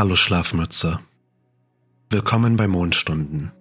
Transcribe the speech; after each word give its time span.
Hallo 0.00 0.16
Schlafmütze. 0.16 0.98
Willkommen 2.08 2.56
bei 2.56 2.66
Mondstunden. 2.66 3.52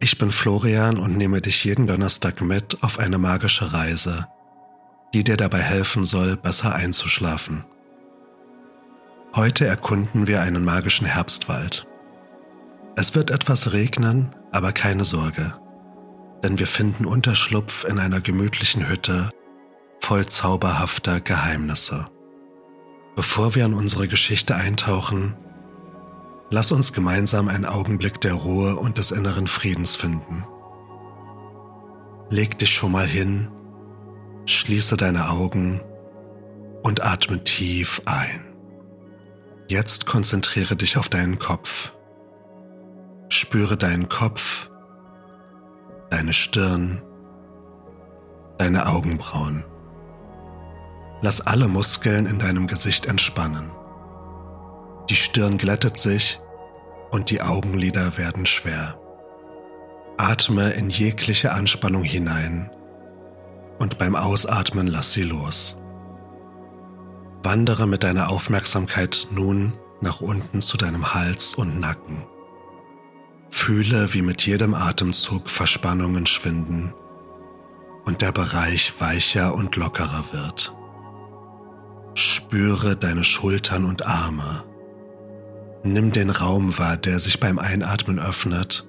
Ich 0.00 0.18
bin 0.18 0.32
Florian 0.32 0.98
und 0.98 1.16
nehme 1.16 1.40
dich 1.40 1.62
jeden 1.62 1.86
Donnerstag 1.86 2.40
mit 2.40 2.82
auf 2.82 2.98
eine 2.98 3.16
magische 3.16 3.72
Reise, 3.72 4.26
die 5.14 5.22
dir 5.22 5.36
dabei 5.36 5.60
helfen 5.60 6.04
soll, 6.04 6.34
besser 6.36 6.74
einzuschlafen. 6.74 7.64
Heute 9.36 9.66
erkunden 9.68 10.26
wir 10.26 10.42
einen 10.42 10.64
magischen 10.64 11.06
Herbstwald. 11.06 11.86
Es 12.96 13.14
wird 13.14 13.30
etwas 13.30 13.72
regnen, 13.72 14.34
aber 14.50 14.72
keine 14.72 15.04
Sorge, 15.04 15.54
denn 16.42 16.58
wir 16.58 16.66
finden 16.66 17.06
Unterschlupf 17.06 17.84
in 17.84 18.00
einer 18.00 18.20
gemütlichen 18.20 18.88
Hütte 18.88 19.30
voll 20.00 20.26
zauberhafter 20.26 21.20
Geheimnisse. 21.20 22.08
Bevor 23.16 23.54
wir 23.54 23.64
in 23.64 23.72
unsere 23.72 24.08
Geschichte 24.08 24.54
eintauchen, 24.54 25.34
lass 26.50 26.70
uns 26.70 26.92
gemeinsam 26.92 27.48
einen 27.48 27.64
Augenblick 27.64 28.20
der 28.20 28.34
Ruhe 28.34 28.76
und 28.76 28.98
des 28.98 29.10
inneren 29.10 29.46
Friedens 29.46 29.96
finden. 29.96 30.44
Leg 32.28 32.58
dich 32.58 32.74
schon 32.74 32.92
mal 32.92 33.06
hin, 33.06 33.48
schließe 34.44 34.98
deine 34.98 35.30
Augen 35.30 35.80
und 36.82 37.02
atme 37.04 37.42
tief 37.42 38.02
ein. 38.04 38.44
Jetzt 39.66 40.04
konzentriere 40.04 40.76
dich 40.76 40.98
auf 40.98 41.08
deinen 41.08 41.38
Kopf. 41.38 41.92
Spüre 43.30 43.78
deinen 43.78 44.10
Kopf, 44.10 44.68
deine 46.10 46.34
Stirn, 46.34 47.02
deine 48.58 48.86
Augenbrauen. 48.86 49.64
Lass 51.22 51.40
alle 51.40 51.68
Muskeln 51.68 52.26
in 52.26 52.38
deinem 52.38 52.66
Gesicht 52.66 53.06
entspannen. 53.06 53.70
Die 55.08 55.16
Stirn 55.16 55.56
glättet 55.56 55.98
sich 55.98 56.40
und 57.10 57.30
die 57.30 57.40
Augenlider 57.40 58.18
werden 58.18 58.46
schwer. 58.46 58.98
Atme 60.18 60.70
in 60.72 60.90
jegliche 60.90 61.52
Anspannung 61.52 62.02
hinein 62.02 62.70
und 63.78 63.98
beim 63.98 64.16
Ausatmen 64.16 64.86
lass 64.86 65.12
sie 65.12 65.22
los. 65.22 65.78
Wandere 67.42 67.86
mit 67.86 68.02
deiner 68.02 68.30
Aufmerksamkeit 68.30 69.28
nun 69.30 69.74
nach 70.00 70.20
unten 70.20 70.62
zu 70.62 70.76
deinem 70.76 71.14
Hals 71.14 71.54
und 71.54 71.78
Nacken. 71.78 72.26
Fühle, 73.50 74.12
wie 74.12 74.22
mit 74.22 74.44
jedem 74.44 74.74
Atemzug 74.74 75.48
Verspannungen 75.48 76.26
schwinden 76.26 76.92
und 78.04 78.22
der 78.22 78.32
Bereich 78.32 78.94
weicher 78.98 79.54
und 79.54 79.76
lockerer 79.76 80.24
wird. 80.32 80.74
Spüre 82.18 82.96
deine 82.96 83.24
Schultern 83.24 83.84
und 83.84 84.06
Arme. 84.06 84.64
Nimm 85.82 86.12
den 86.12 86.30
Raum 86.30 86.78
wahr, 86.78 86.96
der 86.96 87.20
sich 87.20 87.40
beim 87.40 87.58
Einatmen 87.58 88.18
öffnet 88.18 88.88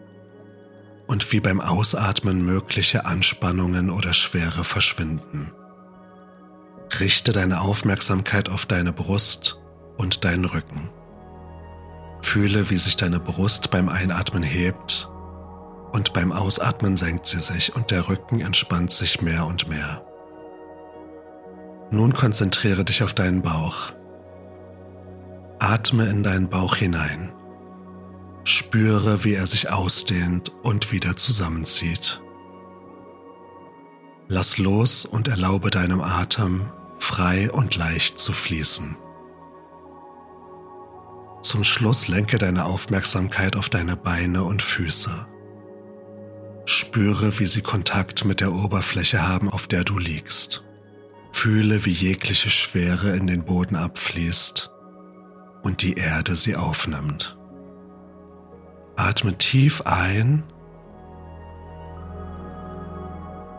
und 1.07 1.29
wie 1.33 1.41
beim 1.41 1.59
Ausatmen 1.59 2.45
mögliche 2.45 3.05
Anspannungen 3.05 3.89
oder 3.89 4.13
Schwere 4.13 4.63
verschwinden. 4.63 5.51
Richte 7.01 7.33
deine 7.33 7.59
Aufmerksamkeit 7.59 8.47
auf 8.47 8.65
deine 8.65 8.93
Brust 8.93 9.59
und 9.97 10.23
deinen 10.23 10.45
Rücken. 10.45 10.89
Fühle, 12.21 12.69
wie 12.69 12.77
sich 12.77 12.95
deine 12.95 13.19
Brust 13.19 13.71
beim 13.71 13.89
Einatmen 13.89 14.41
hebt 14.41 15.09
und 15.91 16.13
beim 16.13 16.31
Ausatmen 16.31 16.95
senkt 16.95 17.25
sie 17.25 17.41
sich 17.41 17.75
und 17.75 17.91
der 17.91 18.07
Rücken 18.07 18.39
entspannt 18.39 18.93
sich 18.93 19.21
mehr 19.21 19.45
und 19.45 19.67
mehr. 19.67 20.06
Nun 21.89 22.13
konzentriere 22.13 22.83
dich 22.83 23.03
auf 23.03 23.13
deinen 23.13 23.41
Bauch. 23.41 23.93
Atme 25.59 26.09
in 26.09 26.23
deinen 26.23 26.49
Bauch 26.49 26.75
hinein. 26.75 27.33
Spüre, 28.43 29.23
wie 29.23 29.33
er 29.33 29.47
sich 29.47 29.71
ausdehnt 29.71 30.51
und 30.63 30.91
wieder 30.91 31.15
zusammenzieht. 31.15 32.21
Lass 34.27 34.57
los 34.57 35.05
und 35.05 35.27
erlaube 35.27 35.69
deinem 35.69 36.01
Atem 36.01 36.69
frei 36.99 37.49
und 37.51 37.75
leicht 37.75 38.19
zu 38.19 38.33
fließen. 38.33 38.97
Zum 41.41 41.63
Schluss 41.63 42.07
lenke 42.07 42.37
deine 42.37 42.65
Aufmerksamkeit 42.65 43.55
auf 43.55 43.69
deine 43.69 43.95
Beine 43.95 44.43
und 44.43 44.61
Füße. 44.61 45.27
Spüre, 46.65 47.39
wie 47.39 47.47
sie 47.47 47.61
Kontakt 47.61 48.25
mit 48.25 48.41
der 48.41 48.51
Oberfläche 48.51 49.25
haben, 49.25 49.49
auf 49.49 49.67
der 49.67 49.85
du 49.85 49.97
liegst. 49.97 50.66
Fühle, 51.37 51.85
wie 51.85 51.91
jegliche 51.91 52.49
Schwere 52.49 53.15
in 53.15 53.27
den 53.27 53.45
Boden 53.45 53.75
abfließt 53.75 54.71
und 55.61 55.83
die 55.83 55.93
Erde 55.93 56.35
sie 56.35 56.55
aufnimmt. 56.55 57.37
Atme 58.95 59.37
tief 59.37 59.81
ein 59.81 60.41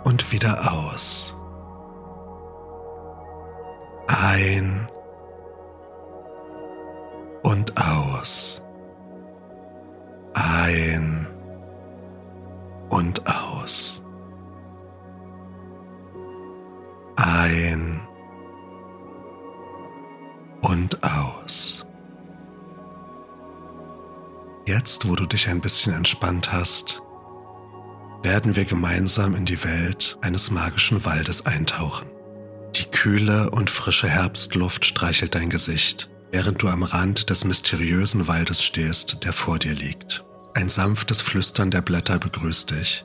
und 0.03 0.33
wieder 0.33 0.73
aus. 0.73 1.37
Ein 4.09 4.89
und 7.45 7.81
aus. 7.81 8.61
Ein 10.35 11.29
und 12.89 13.23
aus. 13.29 14.03
Ein 17.29 18.01
und 20.63 21.03
aus. 21.03 21.87
Jetzt, 24.67 25.09
wo 25.09 25.15
du 25.15 25.27
dich 25.27 25.49
ein 25.49 25.61
bisschen 25.61 25.95
entspannt 25.95 26.53
hast, 26.53 27.03
werden 28.23 28.57
wir 28.57 28.65
gemeinsam 28.65 29.35
in 29.35 29.45
die 29.45 29.63
Welt 29.65 30.19
eines 30.21 30.51
magischen 30.51 31.05
Waldes 31.05 31.47
eintauchen. 31.47 32.09
Die 32.75 32.85
kühle 32.85 33.51
und 33.51 33.71
frische 33.71 34.09
Herbstluft 34.09 34.85
streichelt 34.85 35.35
dein 35.35 35.51
Gesicht, 35.51 36.11
während 36.31 36.63
du 36.63 36.69
am 36.69 36.83
Rand 36.83 37.31
des 37.31 37.45
mysteriösen 37.45 38.27
Waldes 38.27 38.63
stehst, 38.63 39.25
der 39.25 39.33
vor 39.33 39.59
dir 39.59 39.75
liegt. 39.75 40.25
Ein 40.55 40.69
sanftes 40.69 41.21
Flüstern 41.21 41.71
der 41.71 41.83
Blätter 41.83 42.19
begrüßt 42.19 42.71
dich, 42.73 43.05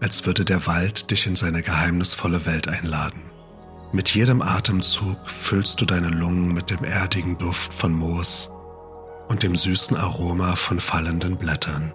als 0.00 0.26
würde 0.26 0.44
der 0.44 0.66
Wald 0.66 1.10
dich 1.10 1.26
in 1.26 1.36
seine 1.36 1.62
geheimnisvolle 1.62 2.46
Welt 2.46 2.66
einladen. 2.66 3.33
Mit 3.94 4.12
jedem 4.12 4.42
Atemzug 4.42 5.30
füllst 5.30 5.80
du 5.80 5.84
deine 5.84 6.08
Lungen 6.08 6.52
mit 6.52 6.68
dem 6.68 6.82
erdigen 6.82 7.38
Duft 7.38 7.72
von 7.72 7.92
Moos 7.92 8.50
und 9.28 9.44
dem 9.44 9.54
süßen 9.54 9.96
Aroma 9.96 10.56
von 10.56 10.80
fallenden 10.80 11.36
Blättern. 11.36 11.94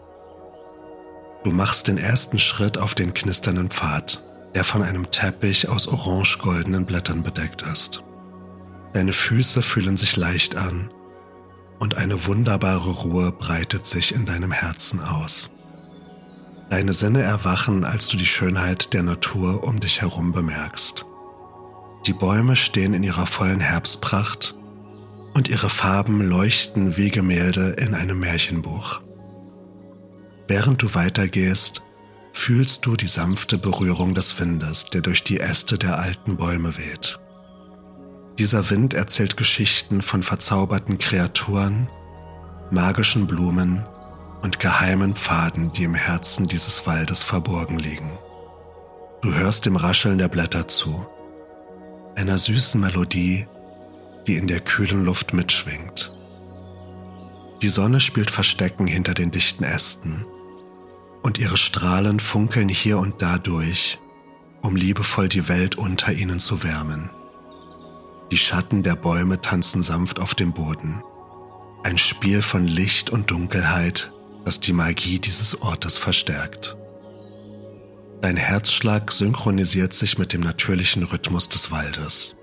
Du 1.43 1.51
machst 1.51 1.89
den 1.89 1.97
ersten 1.97 2.39
Schritt 2.39 2.77
auf 2.77 2.95
den 2.95 3.13
knisternden 3.13 3.69
Pfad, 3.69 4.23
der 4.55 4.63
von 4.63 4.81
einem 4.81 5.11
Teppich 5.11 5.67
aus 5.67 5.89
orange-goldenen 5.89 6.85
Blättern 6.85 7.21
bedeckt 7.21 7.63
ist. 7.63 8.01
Deine 8.93 9.11
Füße 9.11 9.61
fühlen 9.61 9.97
sich 9.97 10.15
leicht 10.15 10.55
an 10.55 10.89
und 11.79 11.97
eine 11.97 12.25
wunderbare 12.27 12.91
Ruhe 12.91 13.33
breitet 13.33 13.85
sich 13.85 14.15
in 14.15 14.25
deinem 14.25 14.53
Herzen 14.53 15.03
aus. 15.03 15.51
Deine 16.69 16.93
Sinne 16.93 17.23
erwachen, 17.23 17.83
als 17.83 18.07
du 18.07 18.15
die 18.15 18.25
Schönheit 18.25 18.93
der 18.93 19.03
Natur 19.03 19.65
um 19.65 19.81
dich 19.81 19.99
herum 19.99 20.31
bemerkst. 20.31 21.05
Die 22.05 22.13
Bäume 22.13 22.55
stehen 22.55 22.93
in 22.93 23.03
ihrer 23.03 23.25
vollen 23.25 23.59
Herbstpracht 23.59 24.55
und 25.33 25.49
ihre 25.49 25.69
Farben 25.69 26.21
leuchten 26.21 26.97
wie 26.97 27.11
Gemälde 27.11 27.75
in 27.77 27.93
einem 27.93 28.19
Märchenbuch. 28.19 29.01
Während 30.47 30.81
du 30.81 30.95
weitergehst, 30.95 31.83
fühlst 32.31 32.85
du 32.85 32.95
die 32.95 33.07
sanfte 33.07 33.57
Berührung 33.57 34.13
des 34.13 34.39
Windes, 34.39 34.85
der 34.85 35.01
durch 35.01 35.23
die 35.23 35.39
Äste 35.39 35.77
der 35.77 35.99
alten 35.99 36.37
Bäume 36.37 36.77
weht. 36.77 37.19
Dieser 38.37 38.69
Wind 38.69 38.93
erzählt 38.93 39.35
Geschichten 39.35 40.01
von 40.01 40.23
verzauberten 40.23 40.97
Kreaturen, 40.97 41.89
magischen 42.71 43.27
Blumen 43.27 43.85
und 44.41 44.59
geheimen 44.59 45.15
Pfaden, 45.15 45.73
die 45.73 45.83
im 45.83 45.95
Herzen 45.95 46.47
dieses 46.47 46.87
Waldes 46.87 47.23
verborgen 47.23 47.77
liegen. 47.77 48.17
Du 49.21 49.33
hörst 49.33 49.65
dem 49.65 49.75
Rascheln 49.75 50.17
der 50.17 50.29
Blätter 50.29 50.69
zu 50.69 51.05
einer 52.19 52.37
süßen 52.37 52.81
Melodie, 52.81 53.47
die 54.27 54.35
in 54.35 54.47
der 54.47 54.59
kühlen 54.59 55.05
Luft 55.05 55.33
mitschwingt. 55.33 56.11
Die 57.61 57.69
Sonne 57.69 58.01
spielt 58.01 58.29
Verstecken 58.29 58.87
hinter 58.87 59.13
den 59.13 59.31
dichten 59.31 59.63
Ästen 59.63 60.25
und 61.23 61.37
ihre 61.37 61.57
Strahlen 61.57 62.19
funkeln 62.19 62.67
hier 62.67 62.99
und 62.99 63.21
da 63.21 63.37
durch, 63.37 63.99
um 64.61 64.75
liebevoll 64.75 65.29
die 65.29 65.47
Welt 65.47 65.77
unter 65.77 66.11
ihnen 66.11 66.39
zu 66.39 66.61
wärmen. 66.61 67.09
Die 68.31 68.37
Schatten 68.37 68.83
der 68.83 68.95
Bäume 68.95 69.39
tanzen 69.39 69.81
sanft 69.81 70.19
auf 70.19 70.35
dem 70.35 70.53
Boden. 70.53 71.01
Ein 71.83 71.97
Spiel 71.97 72.41
von 72.41 72.67
Licht 72.67 73.09
und 73.09 73.31
Dunkelheit, 73.31 74.11
das 74.43 74.59
die 74.59 74.73
Magie 74.73 75.19
dieses 75.19 75.61
Ortes 75.61 75.97
verstärkt. 75.97 76.75
Dein 78.21 78.37
Herzschlag 78.37 79.11
synchronisiert 79.11 79.93
sich 79.93 80.17
mit 80.17 80.33
dem 80.33 80.41
natürlichen 80.41 81.03
Rhythmus 81.03 81.49
des 81.49 81.71
Waldes. 81.71 82.35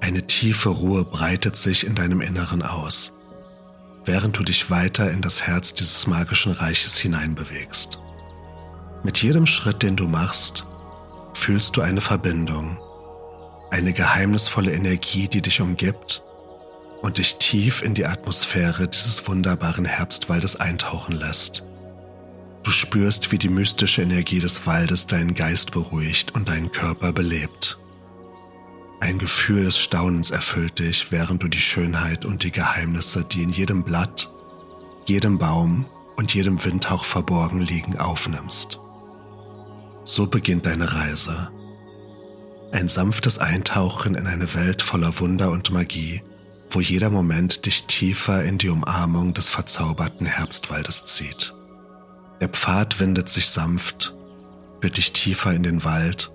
Eine 0.00 0.26
tiefe 0.26 0.70
Ruhe 0.70 1.04
breitet 1.04 1.56
sich 1.56 1.86
in 1.86 1.94
deinem 1.94 2.20
Inneren 2.20 2.62
aus. 2.62 3.12
während 4.04 4.36
du 4.38 4.42
dich 4.42 4.70
weiter 4.70 5.10
in 5.10 5.22
das 5.22 5.42
Herz 5.42 5.74
dieses 5.74 6.06
magischen 6.06 6.52
Reiches 6.52 6.98
hineinbewegst. 6.98 8.00
Mit 9.02 9.22
jedem 9.22 9.46
Schritt, 9.46 9.82
den 9.82 9.96
du 9.96 10.06
machst, 10.08 10.66
fühlst 11.34 11.76
du 11.76 11.80
eine 11.82 12.00
Verbindung, 12.00 12.78
eine 13.70 13.92
geheimnisvolle 13.92 14.72
Energie, 14.72 15.28
die 15.28 15.42
dich 15.42 15.60
umgibt 15.60 16.22
und 17.00 17.18
dich 17.18 17.36
tief 17.36 17.82
in 17.82 17.94
die 17.94 18.06
Atmosphäre 18.06 18.88
dieses 18.88 19.26
wunderbaren 19.26 19.84
Herbstwaldes 19.84 20.56
eintauchen 20.56 21.16
lässt. 21.16 21.64
Du 22.62 22.70
spürst, 22.70 23.32
wie 23.32 23.38
die 23.38 23.48
mystische 23.48 24.02
Energie 24.02 24.38
des 24.38 24.66
Waldes 24.66 25.06
deinen 25.06 25.34
Geist 25.34 25.72
beruhigt 25.72 26.34
und 26.34 26.48
deinen 26.48 26.70
Körper 26.70 27.12
belebt. 27.12 27.78
Ein 29.00 29.18
Gefühl 29.18 29.64
des 29.64 29.78
Staunens 29.78 30.30
erfüllt 30.30 30.78
dich, 30.78 31.10
während 31.10 31.42
du 31.42 31.48
die 31.48 31.60
Schönheit 31.60 32.24
und 32.24 32.44
die 32.44 32.52
Geheimnisse, 32.52 33.24
die 33.24 33.42
in 33.42 33.50
jedem 33.50 33.82
Blatt, 33.82 34.30
jedem 35.06 35.38
Baum 35.38 35.86
und 36.14 36.32
jedem 36.34 36.64
Windhauch 36.64 37.04
verborgen 37.04 37.60
liegen, 37.60 37.98
aufnimmst. 37.98 38.78
So 40.04 40.28
beginnt 40.28 40.66
deine 40.66 40.92
Reise. 40.92 41.50
Ein 42.70 42.88
sanftes 42.88 43.38
Eintauchen 43.38 44.14
in 44.14 44.28
eine 44.28 44.54
Welt 44.54 44.82
voller 44.82 45.18
Wunder 45.18 45.50
und 45.50 45.72
Magie, 45.72 46.22
wo 46.70 46.80
jeder 46.80 47.10
Moment 47.10 47.66
dich 47.66 47.86
tiefer 47.86 48.44
in 48.44 48.56
die 48.56 48.68
Umarmung 48.68 49.34
des 49.34 49.48
verzauberten 49.48 50.26
Herbstwaldes 50.26 51.06
zieht. 51.06 51.54
Der 52.42 52.50
Pfad 52.50 53.00
windet 53.00 53.30
sich 53.30 53.48
sanft, 53.48 54.14
führt 54.82 54.98
dich 54.98 55.14
tiefer 55.14 55.54
in 55.54 55.62
den 55.62 55.82
Wald 55.84 56.30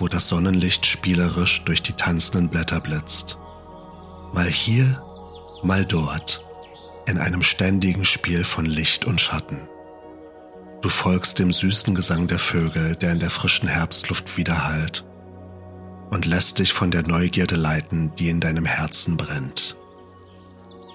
wo 0.00 0.08
das 0.08 0.28
Sonnenlicht 0.28 0.86
spielerisch 0.86 1.62
durch 1.64 1.82
die 1.82 1.92
tanzenden 1.92 2.48
Blätter 2.48 2.80
blitzt. 2.80 3.38
Mal 4.32 4.48
hier, 4.48 5.02
mal 5.62 5.84
dort, 5.84 6.42
in 7.06 7.18
einem 7.18 7.42
ständigen 7.42 8.04
Spiel 8.04 8.44
von 8.44 8.64
Licht 8.64 9.04
und 9.04 9.20
Schatten. 9.20 9.68
Du 10.80 10.88
folgst 10.88 11.38
dem 11.38 11.52
süßen 11.52 11.94
Gesang 11.94 12.26
der 12.26 12.38
Vögel, 12.38 12.96
der 12.96 13.12
in 13.12 13.20
der 13.20 13.28
frischen 13.28 13.68
Herbstluft 13.68 14.38
widerhallt, 14.38 15.04
und 16.10 16.24
lässt 16.24 16.58
dich 16.58 16.72
von 16.72 16.90
der 16.90 17.06
Neugierde 17.06 17.56
leiten, 17.56 18.14
die 18.16 18.30
in 18.30 18.40
deinem 18.40 18.64
Herzen 18.64 19.18
brennt. 19.18 19.76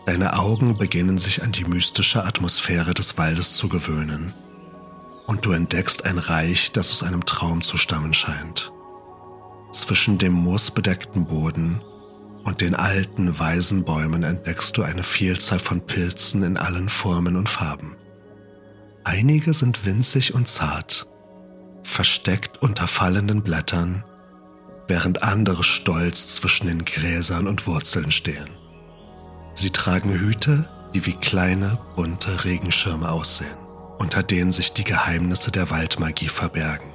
Deine 0.06 0.38
Augen 0.38 0.78
beginnen 0.78 1.18
sich 1.18 1.42
an 1.42 1.52
die 1.52 1.66
mystische 1.66 2.24
Atmosphäre 2.24 2.94
des 2.94 3.18
Waldes 3.18 3.54
zu 3.54 3.68
gewöhnen, 3.70 4.36
und 5.26 5.46
du 5.46 5.52
entdeckst 5.52 6.06
ein 6.06 6.20
Reich, 6.20 6.72
das 6.72 6.92
aus 6.92 7.02
einem 7.02 7.26
Traum 7.26 7.64
zu 7.64 7.78
stammen 7.78 8.14
scheint. 8.14 8.72
Zwischen 9.72 10.20
dem 10.20 10.34
moosbedeckten 10.34 11.26
Boden 11.26 11.82
und 12.44 12.62
den 12.62 12.76
alten, 12.76 13.40
weisen 13.40 13.84
Bäumen 13.84 14.22
entdeckst 14.22 14.78
du 14.78 14.84
eine 14.84 15.04
Vielzahl 15.04 15.58
von 15.58 15.82
Pilzen 15.82 16.44
in 16.44 16.58
allen 16.58 16.88
Formen 16.88 17.36
und 17.36 17.50
Farben. 17.50 17.96
Einige 19.04 19.54
sind 19.56 19.86
winzig 19.86 20.36
und 20.36 20.48
zart, 20.48 21.08
versteckt 21.82 22.62
unter 22.62 22.88
fallenden 22.88 23.42
Blättern, 23.42 24.04
während 24.88 25.24
andere 25.24 25.64
stolz 25.64 26.28
zwischen 26.28 26.68
den 26.68 26.86
Gräsern 26.86 27.48
und 27.48 27.66
Wurzeln 27.66 28.12
stehen. 28.12 28.50
Sie 29.56 29.70
tragen 29.70 30.12
Hüte, 30.12 30.68
die 30.94 31.06
wie 31.06 31.14
kleine, 31.14 31.80
bunte 31.96 32.44
Regenschirme 32.44 33.10
aussehen, 33.10 33.58
unter 33.98 34.22
denen 34.22 34.52
sich 34.52 34.74
die 34.74 34.84
Geheimnisse 34.84 35.50
der 35.50 35.70
Waldmagie 35.70 36.28
verbergen. 36.28 36.94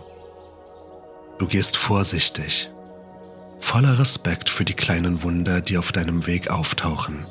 Du 1.38 1.46
gehst 1.46 1.78
vorsichtig, 1.78 2.70
voller 3.60 3.98
Respekt 3.98 4.50
für 4.50 4.66
die 4.66 4.74
kleinen 4.74 5.22
Wunder, 5.22 5.62
die 5.62 5.78
auf 5.78 5.90
deinem 5.90 6.26
Weg 6.26 6.50
auftauchen. 6.50 7.26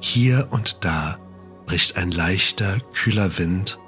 Hier 0.00 0.48
und 0.50 0.84
da 0.84 1.18
bricht 1.64 1.96
ein 1.96 2.10
leichter, 2.10 2.80
kühler 2.92 3.38
Wind 3.38 3.78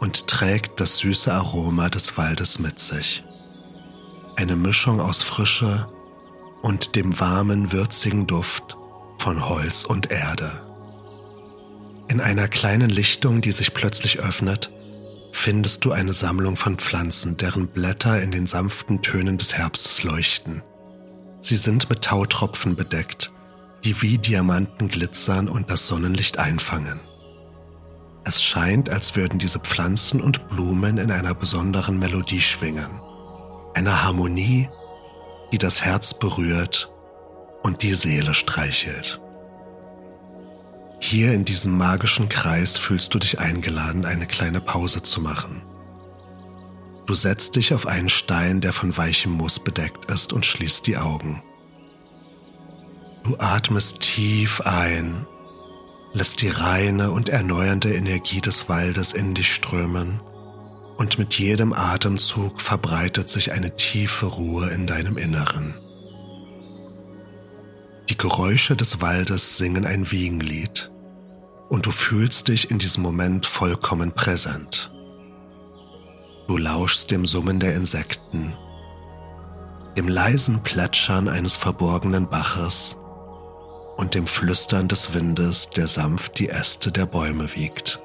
und 0.00 0.26
trägt 0.26 0.80
das 0.80 0.98
süße 0.98 1.30
Aroma 1.30 1.90
des 1.90 2.16
Waldes 2.16 2.58
mit 2.58 2.80
sich. 2.80 3.24
Eine 4.36 4.56
Mischung 4.56 5.02
aus 5.02 5.20
Frische 5.20 5.86
und 6.62 6.96
dem 6.96 7.20
warmen, 7.20 7.72
würzigen 7.72 8.26
Duft 8.26 8.78
von 9.18 9.48
Holz 9.48 9.84
und 9.84 10.10
Erde. 10.10 10.60
In 12.08 12.20
einer 12.20 12.48
kleinen 12.48 12.88
Lichtung, 12.88 13.40
die 13.40 13.52
sich 13.52 13.74
plötzlich 13.74 14.20
öffnet, 14.20 14.70
findest 15.32 15.84
du 15.84 15.92
eine 15.92 16.14
Sammlung 16.14 16.56
von 16.56 16.78
Pflanzen, 16.78 17.36
deren 17.36 17.68
Blätter 17.68 18.22
in 18.22 18.30
den 18.30 18.46
sanften 18.46 19.02
Tönen 19.02 19.36
des 19.36 19.54
Herbstes 19.54 20.02
leuchten. 20.02 20.62
Sie 21.40 21.56
sind 21.56 21.90
mit 21.90 22.02
Tautropfen 22.02 22.76
bedeckt, 22.76 23.30
die 23.84 24.00
wie 24.02 24.18
Diamanten 24.18 24.88
glitzern 24.88 25.48
und 25.48 25.70
das 25.70 25.86
Sonnenlicht 25.86 26.38
einfangen. 26.38 27.00
Es 28.24 28.42
scheint, 28.42 28.90
als 28.90 29.16
würden 29.16 29.38
diese 29.38 29.60
Pflanzen 29.60 30.20
und 30.20 30.48
Blumen 30.48 30.98
in 30.98 31.10
einer 31.10 31.34
besonderen 31.34 31.98
Melodie 31.98 32.40
schwingen, 32.40 32.90
einer 33.74 34.02
Harmonie, 34.02 34.68
die 35.52 35.58
das 35.58 35.82
Herz 35.82 36.18
berührt 36.18 36.90
und 37.62 37.82
die 37.82 37.94
Seele 37.94 38.34
streichelt. 38.34 39.20
Hier 41.00 41.32
in 41.32 41.44
diesem 41.44 41.76
magischen 41.76 42.28
Kreis 42.28 42.76
fühlst 42.76 43.14
du 43.14 43.18
dich 43.18 43.38
eingeladen, 43.38 44.04
eine 44.04 44.26
kleine 44.26 44.60
Pause 44.60 45.02
zu 45.02 45.20
machen. 45.20 45.62
Du 47.06 47.14
setzt 47.14 47.56
dich 47.56 47.72
auf 47.72 47.86
einen 47.86 48.08
Stein, 48.08 48.60
der 48.60 48.72
von 48.72 48.96
weichem 48.96 49.32
Moos 49.32 49.60
bedeckt 49.60 50.10
ist, 50.10 50.32
und 50.32 50.44
schließt 50.44 50.86
die 50.86 50.98
Augen. 50.98 51.42
Du 53.24 53.36
atmest 53.38 54.00
tief 54.00 54.60
ein, 54.62 55.26
lässt 56.12 56.42
die 56.42 56.48
reine 56.48 57.10
und 57.10 57.28
erneuernde 57.28 57.94
Energie 57.94 58.40
des 58.40 58.68
Waldes 58.68 59.12
in 59.12 59.34
dich 59.34 59.54
strömen 59.54 60.20
und 60.98 61.18
mit 61.18 61.38
jedem 61.38 61.72
Atemzug 61.72 62.60
verbreitet 62.60 63.30
sich 63.30 63.52
eine 63.52 63.76
tiefe 63.76 64.26
Ruhe 64.26 64.68
in 64.70 64.86
deinem 64.86 65.16
Inneren. 65.16 65.74
Die 68.08 68.16
Geräusche 68.16 68.74
des 68.74 69.02
Waldes 69.02 69.58
singen 69.58 69.84
ein 69.84 70.10
Wiegenlied 70.10 70.90
und 71.68 71.84
du 71.84 71.90
fühlst 71.90 72.48
dich 72.48 72.70
in 72.70 72.78
diesem 72.78 73.02
Moment 73.02 73.44
vollkommen 73.44 74.12
präsent. 74.12 74.90
Du 76.46 76.56
lauschst 76.56 77.10
dem 77.10 77.26
Summen 77.26 77.60
der 77.60 77.74
Insekten, 77.74 78.54
dem 79.98 80.08
leisen 80.08 80.62
Plätschern 80.62 81.28
eines 81.28 81.58
verborgenen 81.58 82.30
Baches 82.30 82.96
und 83.98 84.14
dem 84.14 84.26
Flüstern 84.26 84.88
des 84.88 85.12
Windes, 85.12 85.68
der 85.68 85.86
sanft 85.86 86.38
die 86.38 86.48
Äste 86.48 86.90
der 86.90 87.04
Bäume 87.04 87.54
wiegt. 87.54 88.00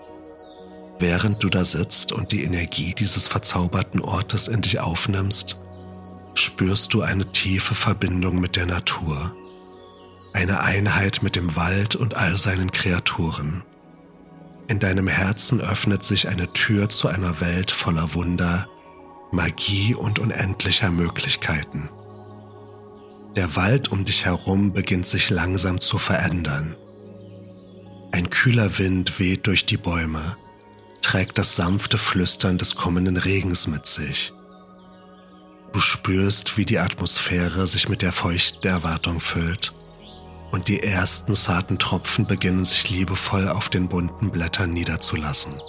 Während 0.99 1.41
du 1.41 1.49
da 1.49 1.63
sitzt 1.63 2.11
und 2.11 2.33
die 2.33 2.43
Energie 2.43 2.93
dieses 2.93 3.29
verzauberten 3.29 4.01
Ortes 4.01 4.49
in 4.49 4.61
dich 4.61 4.81
aufnimmst, 4.81 5.57
spürst 6.33 6.93
du 6.93 7.03
eine 7.03 7.31
tiefe 7.31 7.73
Verbindung 7.73 8.41
mit 8.41 8.57
der 8.57 8.65
Natur 8.65 9.33
eine 10.33 10.61
Einheit 10.61 11.21
mit 11.21 11.35
dem 11.35 11.55
Wald 11.55 11.95
und 11.95 12.17
all 12.17 12.37
seinen 12.37 12.71
Kreaturen. 12.71 13.63
In 14.67 14.79
deinem 14.79 15.07
Herzen 15.07 15.61
öffnet 15.61 16.03
sich 16.03 16.27
eine 16.27 16.51
Tür 16.53 16.89
zu 16.89 17.07
einer 17.07 17.39
Welt 17.39 17.69
voller 17.71 18.13
Wunder, 18.15 18.67
Magie 19.31 19.93
und 19.95 20.19
unendlicher 20.19 20.91
Möglichkeiten. 20.91 21.89
Der 23.35 23.55
Wald 23.55 23.91
um 23.91 24.05
dich 24.05 24.25
herum 24.25 24.73
beginnt 24.73 25.07
sich 25.07 25.29
langsam 25.29 25.79
zu 25.79 25.97
verändern. 25.97 26.75
Ein 28.11 28.29
kühler 28.29 28.77
Wind 28.77 29.19
weht 29.19 29.47
durch 29.47 29.65
die 29.65 29.77
Bäume, 29.77 30.37
trägt 31.01 31.37
das 31.37 31.55
sanfte 31.55 31.97
Flüstern 31.97 32.57
des 32.57 32.75
kommenden 32.75 33.17
Regens 33.17 33.67
mit 33.67 33.87
sich. 33.87 34.33
Du 35.73 35.79
spürst, 35.79 36.57
wie 36.57 36.65
die 36.65 36.77
Atmosphäre 36.77 37.65
sich 37.65 37.89
mit 37.89 38.03
der 38.03 38.11
feuchten 38.11 38.67
Erwartung 38.67 39.19
füllt 39.19 39.73
und 40.53 40.67
die 40.67 40.83
ersten 40.83 41.33
zarten 41.33 41.79
Tropfen 41.79 42.27
beginnen 42.27 42.63
sich 42.63 42.87
liebevoll 42.91 43.47
auf 43.47 43.69
den 43.69 43.89
bunten 43.89 44.29
Blättern 44.29 44.71
niederzulassen. 44.71 45.59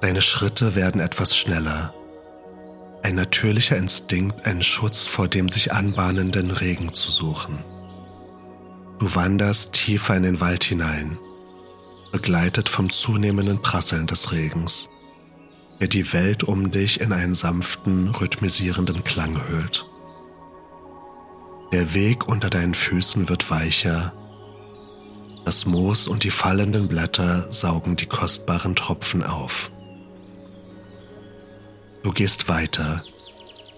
Deine 0.00 0.22
Schritte 0.22 0.76
werden 0.76 1.00
etwas 1.00 1.36
schneller. 1.36 1.92
Ein 3.02 3.16
natürlicher 3.16 3.76
Instinkt, 3.76 4.46
einen 4.46 4.62
Schutz 4.62 5.06
vor 5.06 5.26
dem 5.26 5.48
sich 5.48 5.72
anbahnenden 5.72 6.52
Regen 6.52 6.94
zu 6.94 7.10
suchen. 7.10 7.58
Du 9.00 9.12
wanderst 9.16 9.72
tiefer 9.72 10.16
in 10.16 10.22
den 10.22 10.40
Wald 10.40 10.62
hinein, 10.62 11.18
begleitet 12.12 12.68
vom 12.68 12.90
zunehmenden 12.90 13.60
Prasseln 13.60 14.06
des 14.06 14.30
Regens, 14.30 14.88
der 15.80 15.88
die 15.88 16.12
Welt 16.12 16.44
um 16.44 16.70
dich 16.70 17.00
in 17.00 17.12
einen 17.12 17.34
sanften, 17.34 18.10
rhythmisierenden 18.10 19.02
Klang 19.02 19.48
hüllt. 19.48 19.91
Der 21.72 21.94
Weg 21.94 22.28
unter 22.28 22.50
deinen 22.50 22.74
Füßen 22.74 23.30
wird 23.30 23.50
weicher. 23.50 24.12
Das 25.46 25.64
Moos 25.64 26.06
und 26.06 26.22
die 26.22 26.30
fallenden 26.30 26.86
Blätter 26.86 27.50
saugen 27.50 27.96
die 27.96 28.04
kostbaren 28.04 28.76
Tropfen 28.76 29.24
auf. 29.24 29.70
Du 32.02 32.12
gehst 32.12 32.50
weiter, 32.50 33.02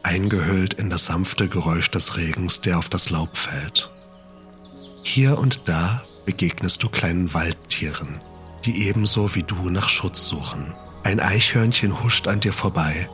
eingehüllt 0.02 0.74
in 0.74 0.90
das 0.90 1.06
sanfte 1.06 1.48
Geräusch 1.48 1.88
des 1.92 2.16
Regens, 2.16 2.60
der 2.60 2.78
auf 2.78 2.88
das 2.88 3.10
Laub 3.10 3.36
fällt. 3.36 3.92
Hier 5.04 5.38
und 5.38 5.68
da 5.68 6.02
begegnest 6.26 6.82
du 6.82 6.88
kleinen 6.88 7.32
Waldtieren, 7.32 8.20
die 8.64 8.88
ebenso 8.88 9.36
wie 9.36 9.44
du 9.44 9.70
nach 9.70 9.88
Schutz 9.88 10.26
suchen. 10.26 10.74
Ein 11.04 11.20
Eichhörnchen 11.20 12.02
huscht 12.02 12.26
an 12.26 12.40
dir 12.40 12.52
vorbei, 12.52 13.08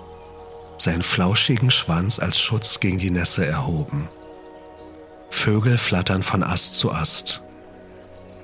seinen 0.79 1.03
flauschigen 1.03 1.71
Schwanz 1.71 2.19
als 2.19 2.41
Schutz 2.41 2.81
gegen 2.81 2.99
die 2.99 3.11
Nässe 3.11 3.45
erhoben. 3.45 4.09
Vögel 5.31 5.79
flattern 5.79 6.23
von 6.23 6.43
Ast 6.43 6.75
zu 6.75 6.93
Ast, 6.93 7.43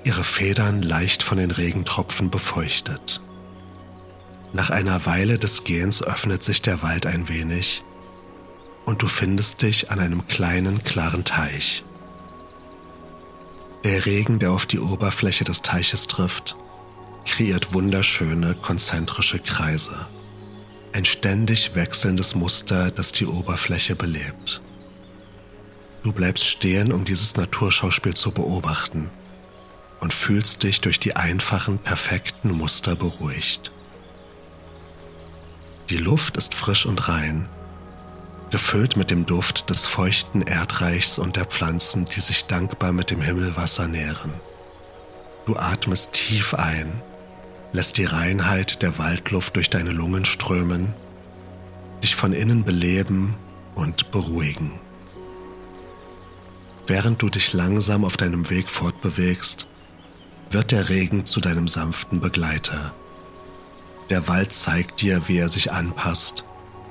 ihre 0.03 0.23
Federn 0.23 0.81
leicht 0.81 1.21
von 1.21 1.37
den 1.37 1.51
Regentropfen 1.51 2.31
befeuchtet. 2.31 3.21
Nach 4.53 4.69
einer 4.69 5.05
Weile 5.05 5.37
des 5.37 5.63
Gehens 5.65 6.01
öffnet 6.01 6.43
sich 6.43 6.61
der 6.61 6.81
Wald 6.81 7.05
ein 7.05 7.29
wenig 7.29 7.83
und 8.85 9.01
du 9.01 9.07
findest 9.07 9.61
dich 9.61 9.91
an 9.91 9.99
einem 9.99 10.27
kleinen, 10.27 10.83
klaren 10.83 11.25
Teich. 11.25 11.83
Der 13.83 14.05
Regen, 14.05 14.39
der 14.39 14.51
auf 14.51 14.65
die 14.65 14.79
Oberfläche 14.79 15.43
des 15.43 15.61
Teiches 15.61 16.07
trifft, 16.07 16.55
kreiert 17.25 17.73
wunderschöne 17.73 18.55
konzentrische 18.55 19.39
Kreise. 19.39 20.07
Ein 20.93 21.05
ständig 21.05 21.75
wechselndes 21.75 22.33
Muster, 22.33 22.89
das 22.89 23.11
die 23.11 23.25
Oberfläche 23.25 23.95
belebt. 23.95 24.61
Du 26.03 26.11
bleibst 26.11 26.45
stehen, 26.45 26.91
um 26.91 27.05
dieses 27.05 27.35
Naturschauspiel 27.35 28.13
zu 28.13 28.31
beobachten 28.31 29.09
und 29.99 30.13
fühlst 30.13 30.63
dich 30.63 30.81
durch 30.81 30.99
die 30.99 31.15
einfachen, 31.15 31.79
perfekten 31.79 32.51
Muster 32.51 32.95
beruhigt. 32.95 33.71
Die 35.89 35.97
Luft 35.97 36.37
ist 36.37 36.53
frisch 36.53 36.85
und 36.85 37.07
rein, 37.07 37.47
gefüllt 38.51 38.95
mit 38.95 39.11
dem 39.11 39.25
Duft 39.25 39.69
des 39.69 39.85
feuchten 39.85 40.41
Erdreichs 40.41 41.19
und 41.19 41.35
der 41.35 41.45
Pflanzen, 41.45 42.05
die 42.05 42.21
sich 42.21 42.45
dankbar 42.45 42.91
mit 42.91 43.09
dem 43.11 43.21
Himmelwasser 43.21 43.87
nähren. 43.87 44.33
Du 45.45 45.55
atmest 45.55 46.13
tief 46.13 46.53
ein, 46.53 47.01
lässt 47.71 47.97
die 47.97 48.05
Reinheit 48.05 48.81
der 48.81 48.97
Waldluft 48.97 49.55
durch 49.55 49.69
deine 49.69 49.91
Lungen 49.91 50.25
strömen, 50.25 50.93
dich 52.03 52.15
von 52.15 52.33
innen 52.33 52.63
beleben 52.63 53.35
und 53.75 54.11
beruhigen. 54.11 54.79
Während 56.87 57.21
du 57.21 57.29
dich 57.29 57.51
langsam 57.51 58.05
auf 58.05 58.15
deinem 58.15 58.49
Weg 58.49 58.69
fortbewegst, 58.69 59.67
wird 60.49 60.71
der 60.71 60.87
Regen 60.87 61.25
zu 61.25 61.41
deinem 61.41 61.67
sanften 61.67 62.21
Begleiter. 62.21 62.93
Der 64.09 64.29
Wald 64.29 64.53
zeigt 64.53 65.01
dir, 65.01 65.27
wie 65.27 65.37
er 65.37 65.49
sich 65.49 65.73
anpasst 65.73 66.45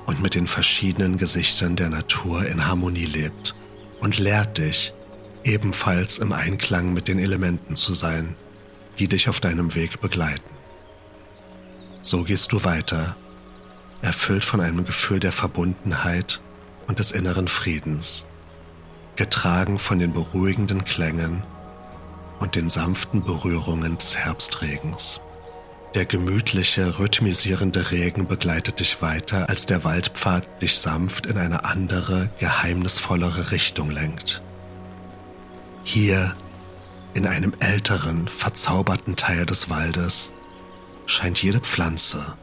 und 0.05 0.21
mit 0.21 0.35
den 0.35 0.45
verschiedenen 0.45 1.17
Gesichtern 1.17 1.75
der 1.75 1.89
Natur 1.89 2.45
in 2.45 2.67
Harmonie 2.67 3.05
lebt 3.05 3.55
und 3.99 4.19
lehrt 4.19 4.59
dich, 4.59 4.93
ebenfalls 5.43 6.19
im 6.19 6.31
Einklang 6.31 6.93
mit 6.93 7.07
den 7.07 7.17
Elementen 7.17 7.75
zu 7.75 7.95
sein, 7.95 8.35
die 8.99 9.07
dich 9.07 9.29
auf 9.29 9.39
deinem 9.39 9.73
Weg 9.73 9.99
begleiten. 9.99 10.55
So 12.03 12.23
gehst 12.23 12.51
du 12.51 12.63
weiter, 12.63 13.15
erfüllt 14.03 14.43
von 14.43 14.61
einem 14.61 14.85
Gefühl 14.85 15.19
der 15.19 15.31
Verbundenheit 15.31 16.39
und 16.85 16.99
des 16.99 17.11
inneren 17.11 17.47
Friedens 17.47 18.26
getragen 19.17 19.79
von 19.79 19.99
den 19.99 20.13
beruhigenden 20.13 20.85
Klängen 20.85 21.43
und 22.39 22.55
den 22.55 22.69
sanften 22.69 23.23
Berührungen 23.23 23.97
des 23.97 24.15
Herbstregens. 24.15 25.19
Der 25.95 26.05
gemütliche, 26.05 26.99
rhythmisierende 26.99 27.91
Regen 27.91 28.27
begleitet 28.27 28.79
dich 28.79 29.01
weiter, 29.01 29.49
als 29.49 29.65
der 29.65 29.83
Waldpfad 29.83 30.61
dich 30.61 30.77
sanft 30.77 31.25
in 31.25 31.37
eine 31.37 31.65
andere, 31.65 32.29
geheimnisvollere 32.39 33.51
Richtung 33.51 33.89
lenkt. 33.89 34.41
Hier, 35.83 36.35
in 37.13 37.25
einem 37.25 37.53
älteren, 37.59 38.27
verzauberten 38.27 39.15
Teil 39.15 39.45
des 39.45 39.69
Waldes, 39.69 40.33
scheint 41.07 41.41
jede 41.41 41.61
Pflanze, 41.61 42.35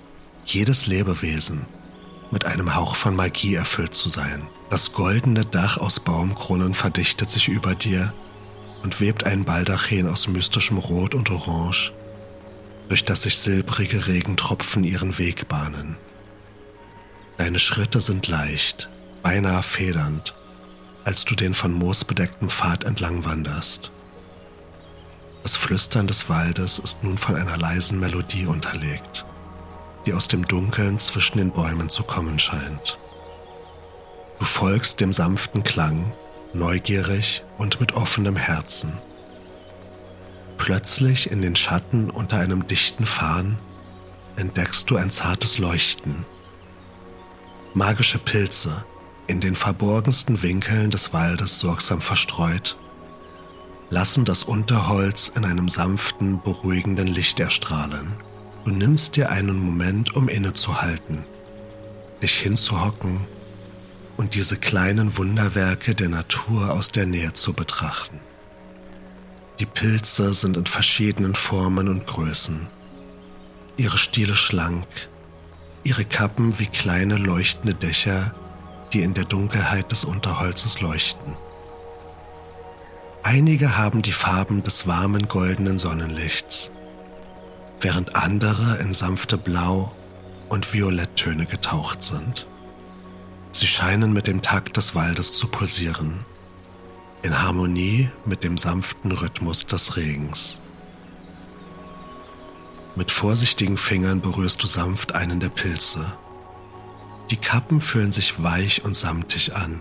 jedes 0.44 0.86
Lebewesen 0.86 1.66
mit 2.30 2.44
einem 2.46 2.74
Hauch 2.74 2.96
von 2.96 3.14
Magie 3.14 3.54
erfüllt 3.54 3.94
zu 3.94 4.08
sein. 4.08 4.48
Das 4.70 4.92
goldene 4.92 5.44
Dach 5.44 5.78
aus 5.78 6.00
Baumkronen 6.00 6.74
verdichtet 6.74 7.30
sich 7.30 7.48
über 7.48 7.74
dir 7.74 8.12
und 8.82 9.00
webt 9.00 9.24
ein 9.24 9.44
Baldachin 9.44 10.08
aus 10.08 10.28
mystischem 10.28 10.78
Rot 10.78 11.14
und 11.14 11.30
Orange, 11.30 11.92
durch 12.88 13.04
das 13.04 13.22
sich 13.22 13.38
silbrige 13.38 14.06
Regentropfen 14.06 14.84
ihren 14.84 15.18
Weg 15.18 15.48
bahnen. 15.48 15.96
Deine 17.36 17.58
Schritte 17.58 18.00
sind 18.00 18.28
leicht, 18.28 18.88
beinahe 19.22 19.62
federnd, 19.62 20.34
als 21.04 21.24
du 21.24 21.34
den 21.34 21.54
von 21.54 21.72
Moos 21.72 22.04
bedeckten 22.04 22.50
Pfad 22.50 22.84
entlang 22.84 23.24
wanderst. 23.24 23.90
Das 25.42 25.56
Flüstern 25.56 26.06
des 26.06 26.28
Waldes 26.28 26.78
ist 26.78 27.04
nun 27.04 27.18
von 27.18 27.36
einer 27.36 27.56
leisen 27.56 28.00
Melodie 28.00 28.46
unterlegt, 28.46 29.26
die 30.06 30.12
aus 30.12 30.28
dem 30.28 30.46
Dunkeln 30.46 30.98
zwischen 30.98 31.38
den 31.38 31.50
Bäumen 31.50 31.88
zu 31.88 32.02
kommen 32.02 32.38
scheint. 32.38 32.98
Du 34.38 34.44
folgst 34.44 35.00
dem 35.00 35.12
sanften 35.12 35.62
Klang, 35.64 36.12
neugierig 36.52 37.42
und 37.58 37.80
mit 37.80 37.94
offenem 37.94 38.36
Herzen. 38.36 38.98
Plötzlich 40.58 41.30
in 41.30 41.42
den 41.42 41.56
Schatten 41.56 42.10
unter 42.10 42.38
einem 42.38 42.66
dichten 42.66 43.06
Farn 43.06 43.58
entdeckst 44.36 44.90
du 44.90 44.96
ein 44.96 45.10
zartes 45.10 45.58
Leuchten. 45.58 46.24
Magische 47.74 48.18
Pilze, 48.18 48.84
in 49.26 49.40
den 49.40 49.56
verborgensten 49.56 50.42
Winkeln 50.42 50.90
des 50.90 51.12
Waldes 51.12 51.60
sorgsam 51.60 52.00
verstreut, 52.00 52.76
lassen 53.90 54.24
das 54.24 54.42
Unterholz 54.42 55.28
in 55.28 55.44
einem 55.44 55.68
sanften, 55.68 56.40
beruhigenden 56.42 57.06
Licht 57.06 57.40
erstrahlen. 57.40 58.12
Du 58.64 58.70
nimmst 58.70 59.16
dir 59.16 59.30
einen 59.30 59.58
Moment, 59.58 60.16
um 60.16 60.28
innezuhalten, 60.28 61.24
dich 62.22 62.38
hinzuhocken 62.38 63.20
und 64.16 64.34
diese 64.34 64.56
kleinen 64.56 65.18
Wunderwerke 65.18 65.94
der 65.94 66.08
Natur 66.08 66.72
aus 66.72 66.90
der 66.90 67.04
Nähe 67.04 67.34
zu 67.34 67.52
betrachten. 67.52 68.20
Die 69.60 69.66
Pilze 69.66 70.32
sind 70.32 70.56
in 70.56 70.64
verschiedenen 70.64 71.34
Formen 71.34 71.88
und 71.88 72.06
Größen, 72.06 72.66
ihre 73.76 73.98
Stiele 73.98 74.34
schlank, 74.34 74.86
ihre 75.82 76.06
Kappen 76.06 76.58
wie 76.58 76.66
kleine 76.66 77.18
leuchtende 77.18 77.74
Dächer, 77.74 78.34
die 78.94 79.02
in 79.02 79.12
der 79.12 79.24
Dunkelheit 79.24 79.92
des 79.92 80.04
Unterholzes 80.04 80.80
leuchten. 80.80 81.34
Einige 83.22 83.76
haben 83.76 84.00
die 84.00 84.12
Farben 84.12 84.62
des 84.62 84.86
warmen 84.86 85.28
goldenen 85.28 85.76
Sonnenlichts, 85.78 86.72
während 87.80 88.16
andere 88.16 88.78
in 88.78 88.94
sanfte 88.94 89.36
Blau- 89.36 89.92
und 90.48 90.72
Violetttöne 90.72 91.46
getaucht 91.46 92.02
sind. 92.02 92.46
Sie 93.52 93.66
scheinen 93.66 94.12
mit 94.12 94.26
dem 94.26 94.42
Takt 94.42 94.76
des 94.76 94.94
Waldes 94.94 95.34
zu 95.34 95.48
pulsieren, 95.48 96.24
in 97.22 97.40
Harmonie 97.42 98.10
mit 98.24 98.44
dem 98.44 98.58
sanften 98.58 99.12
Rhythmus 99.12 99.66
des 99.66 99.96
Regens. 99.96 100.60
Mit 102.96 103.10
vorsichtigen 103.10 103.76
Fingern 103.76 104.20
berührst 104.20 104.62
du 104.62 104.66
sanft 104.66 105.14
einen 105.14 105.40
der 105.40 105.48
Pilze. 105.48 106.12
Die 107.30 107.36
Kappen 107.36 107.80
fühlen 107.80 108.12
sich 108.12 108.42
weich 108.42 108.84
und 108.84 108.94
samtig 108.94 109.56
an, 109.56 109.80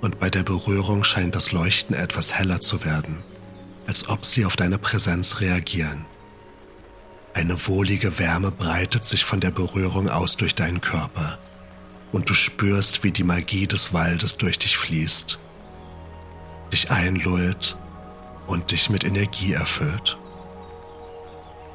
und 0.00 0.20
bei 0.20 0.30
der 0.30 0.42
Berührung 0.42 1.02
scheint 1.02 1.34
das 1.34 1.52
Leuchten 1.52 1.96
etwas 1.96 2.34
heller 2.34 2.60
zu 2.60 2.84
werden, 2.84 3.18
als 3.86 4.08
ob 4.08 4.24
sie 4.24 4.44
auf 4.44 4.56
deine 4.56 4.78
Präsenz 4.78 5.40
reagieren. 5.40 6.04
Eine 7.36 7.66
wohlige 7.66 8.18
Wärme 8.18 8.50
breitet 8.50 9.04
sich 9.04 9.26
von 9.26 9.40
der 9.40 9.50
Berührung 9.50 10.08
aus 10.08 10.38
durch 10.38 10.54
deinen 10.54 10.80
Körper 10.80 11.38
und 12.10 12.30
du 12.30 12.34
spürst, 12.34 13.04
wie 13.04 13.10
die 13.10 13.24
Magie 13.24 13.66
des 13.66 13.92
Waldes 13.92 14.38
durch 14.38 14.58
dich 14.58 14.78
fließt, 14.78 15.38
dich 16.72 16.90
einlullt 16.90 17.76
und 18.46 18.70
dich 18.70 18.88
mit 18.88 19.04
Energie 19.04 19.52
erfüllt. 19.52 20.16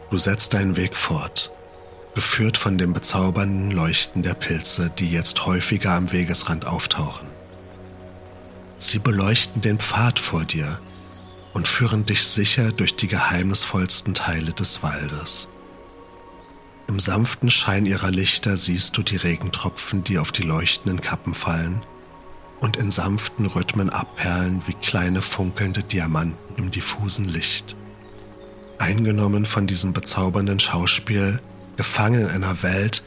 Du 0.09 0.17
setzt 0.17 0.55
deinen 0.55 0.77
Weg 0.77 0.97
fort, 0.97 1.51
geführt 2.15 2.57
von 2.57 2.79
dem 2.79 2.93
bezaubernden 2.93 3.69
Leuchten 3.69 4.23
der 4.23 4.33
Pilze, 4.33 4.91
die 4.97 5.11
jetzt 5.11 5.45
häufiger 5.45 5.91
am 5.91 6.11
Wegesrand 6.11 6.65
auftauchen. 6.65 7.27
Sie 8.79 8.97
beleuchten 8.97 9.61
den 9.61 9.77
Pfad 9.77 10.17
vor 10.17 10.43
dir 10.43 10.79
und 11.53 11.67
führen 11.67 12.07
dich 12.07 12.25
sicher 12.25 12.71
durch 12.71 12.95
die 12.95 13.07
geheimnisvollsten 13.07 14.15
Teile 14.15 14.53
des 14.53 14.81
Waldes. 14.81 15.50
Im 16.91 16.99
sanften 16.99 17.49
Schein 17.49 17.85
ihrer 17.85 18.11
Lichter 18.11 18.57
siehst 18.57 18.97
du 18.97 19.01
die 19.01 19.15
Regentropfen, 19.15 20.03
die 20.03 20.19
auf 20.19 20.33
die 20.33 20.41
leuchtenden 20.41 20.99
Kappen 20.99 21.33
fallen 21.33 21.83
und 22.59 22.75
in 22.75 22.91
sanften 22.91 23.45
Rhythmen 23.45 23.89
abperlen 23.89 24.61
wie 24.67 24.73
kleine 24.73 25.21
funkelnde 25.21 25.83
Diamanten 25.83 26.57
im 26.57 26.69
diffusen 26.69 27.29
Licht. 27.29 27.77
Eingenommen 28.77 29.45
von 29.45 29.67
diesem 29.67 29.93
bezaubernden 29.93 30.59
Schauspiel, 30.59 31.39
gefangen 31.77 32.23
in 32.23 32.43
einer 32.43 32.61
Welt, 32.61 33.05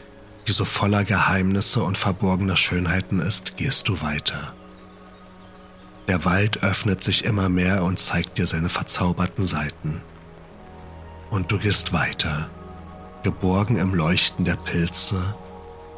die 0.48 0.52
so 0.52 0.64
voller 0.64 1.04
Geheimnisse 1.04 1.82
und 1.82 1.98
verborgener 1.98 2.56
Schönheiten 2.56 3.20
ist, 3.20 3.58
gehst 3.58 3.88
du 3.88 4.00
weiter. 4.00 4.54
Der 6.08 6.24
Wald 6.24 6.62
öffnet 6.62 7.02
sich 7.02 7.26
immer 7.26 7.50
mehr 7.50 7.84
und 7.84 7.98
zeigt 7.98 8.38
dir 8.38 8.46
seine 8.46 8.70
verzauberten 8.70 9.46
Seiten. 9.46 10.00
Und 11.28 11.52
du 11.52 11.58
gehst 11.58 11.92
weiter, 11.92 12.48
geborgen 13.24 13.78
im 13.78 13.94
Leuchten 13.94 14.44
der 14.44 14.56
Pilze 14.56 15.34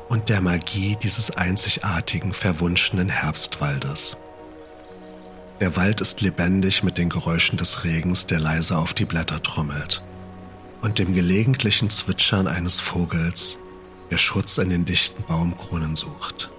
und 0.09 0.29
der 0.29 0.41
Magie 0.41 0.97
dieses 1.03 1.37
einzigartigen, 1.37 2.33
verwunschenen 2.33 3.09
Herbstwaldes. 3.09 4.17
Der 5.61 5.77
Wald 5.77 6.01
ist 6.01 6.21
lebendig 6.21 6.83
mit 6.83 6.97
den 6.99 7.09
Geräuschen 7.09 7.59
des 7.59 7.85
Regens, 7.85 8.27
der 8.27 8.39
leise 8.39 8.79
auf 8.79 8.95
die 8.95 9.05
Blätter 9.05 9.43
trommelt, 9.43 10.03
und 10.83 10.99
dem 10.99 11.13
gelegentlichen 11.15 11.91
Zwitschern 11.91 12.47
eines 12.47 12.79
Vogels, 12.79 13.59
der 14.11 14.19
Schutz 14.19 14.59
in 14.59 14.71
den 14.71 14.85
dichten 14.85 15.25
Baumkronen 15.25 15.97
sucht. 15.97 16.51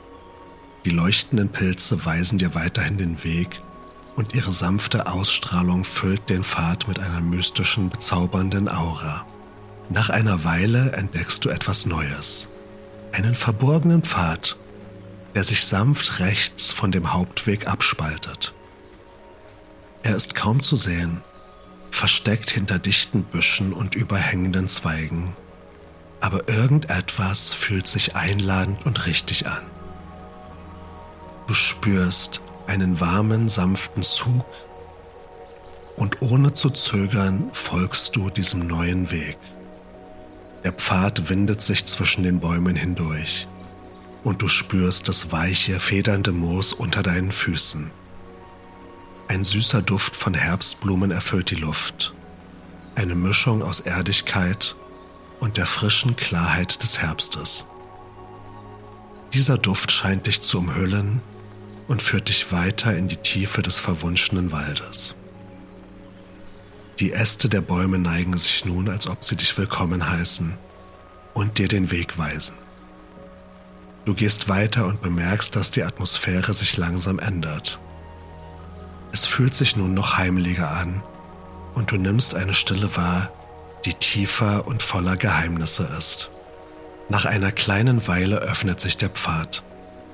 Die 0.83 0.89
leuchtenden 0.89 1.49
Pilze 1.49 2.05
weisen 2.05 2.37
dir 2.39 2.55
weiterhin 2.55 2.97
den 2.97 3.23
Weg 3.23 3.61
und 4.15 4.33
ihre 4.35 4.51
sanfte 4.51 5.07
Ausstrahlung 5.07 5.85
füllt 5.85 6.29
den 6.29 6.43
Pfad 6.43 6.87
mit 6.87 6.99
einer 6.99 7.21
mystischen, 7.21 7.89
bezaubernden 7.89 8.67
Aura. 8.67 9.25
Nach 9.89 10.09
einer 10.09 10.43
Weile 10.43 10.91
entdeckst 10.91 11.45
du 11.45 11.49
etwas 11.49 11.85
Neues. 11.85 12.49
Einen 13.13 13.35
verborgenen 13.35 14.03
Pfad, 14.03 14.57
der 15.33 15.45
sich 15.45 15.65
sanft 15.65 16.19
rechts 16.19 16.71
von 16.71 16.91
dem 16.91 17.13
Hauptweg 17.13 17.67
abspaltet. 17.67 18.53
Er 20.03 20.15
ist 20.15 20.35
kaum 20.35 20.61
zu 20.61 20.75
sehen, 20.75 21.21
versteckt 21.89 22.51
hinter 22.51 22.79
dichten 22.79 23.23
Büschen 23.23 23.71
und 23.71 23.95
überhängenden 23.95 24.67
Zweigen, 24.67 25.35
aber 26.19 26.49
irgendetwas 26.49 27.53
fühlt 27.53 27.87
sich 27.87 28.15
einladend 28.15 28.85
und 28.85 29.05
richtig 29.05 29.47
an. 29.47 29.63
Du 31.47 31.53
spürst 31.53 32.41
einen 32.67 32.99
warmen, 32.99 33.47
sanften 33.47 34.03
Zug 34.03 34.45
und 35.95 36.21
ohne 36.21 36.53
zu 36.53 36.69
zögern 36.71 37.49
folgst 37.53 38.17
du 38.17 38.29
diesem 38.29 38.67
neuen 38.67 39.11
Weg. 39.11 39.37
Der 40.67 40.73
Pfad 40.73 41.29
windet 41.29 41.61
sich 41.61 41.85
zwischen 41.85 42.23
den 42.23 42.41
Bäumen 42.41 42.75
hindurch 42.75 43.47
und 44.25 44.41
du 44.41 44.49
spürst 44.49 45.07
das 45.07 45.31
weiche, 45.31 45.79
federnde 45.79 46.33
Moos 46.33 46.73
unter 46.73 47.03
deinen 47.03 47.31
Füßen. 47.31 47.89
Ein 49.29 49.45
süßer 49.45 49.81
Duft 49.81 50.17
von 50.17 50.33
Herbstblumen 50.33 51.09
erfüllt 51.09 51.51
die 51.51 51.55
Luft, 51.55 52.13
eine 52.95 53.15
Mischung 53.15 53.63
aus 53.63 53.79
Erdigkeit 53.79 54.75
und 55.39 55.55
der 55.55 55.67
frischen 55.67 56.17
Klarheit 56.17 56.83
des 56.83 56.97
Herbstes. 56.97 57.63
Dieser 59.31 59.57
Duft 59.57 59.93
scheint 59.93 60.27
dich 60.27 60.41
zu 60.41 60.59
umhüllen 60.59 61.21
und 61.87 62.01
führt 62.01 62.27
dich 62.27 62.51
weiter 62.51 62.93
in 62.93 63.07
die 63.07 63.15
Tiefe 63.15 63.61
des 63.61 63.79
verwunschenen 63.79 64.51
Waldes. 64.51 65.15
Die 66.99 67.13
Äste 67.13 67.47
der 67.47 67.61
Bäume 67.61 67.99
neigen 67.99 68.35
sich 68.35 68.65
nun, 68.65 68.89
als 68.89 69.05
ob 69.07 69.23
sie 69.23 69.35
dich 69.35 69.55
willkommen 69.55 70.09
heißen 70.09 70.57
und 71.35 71.59
dir 71.59 71.67
den 71.67 71.91
Weg 71.91 72.17
weisen. 72.17 72.55
Du 74.05 74.15
gehst 74.15 74.49
weiter 74.49 74.87
und 74.87 75.03
bemerkst, 75.03 75.55
dass 75.55 75.69
die 75.69 75.83
Atmosphäre 75.83 76.55
sich 76.55 76.75
langsam 76.75 77.19
ändert. 77.19 77.77
Es 79.11 79.27
fühlt 79.27 79.53
sich 79.53 79.75
nun 79.75 79.93
noch 79.93 80.17
heimeliger 80.17 80.71
an 80.71 81.03
und 81.75 81.91
du 81.91 81.97
nimmst 81.97 82.33
eine 82.33 82.55
Stille 82.55 82.95
wahr, 82.97 83.31
die 83.85 83.93
tiefer 83.93 84.65
und 84.65 84.81
voller 84.81 85.17
Geheimnisse 85.17 85.87
ist. 85.99 86.31
Nach 87.09 87.25
einer 87.25 87.51
kleinen 87.51 88.07
Weile 88.07 88.37
öffnet 88.37 88.81
sich 88.81 88.97
der 88.97 89.09
Pfad 89.09 89.61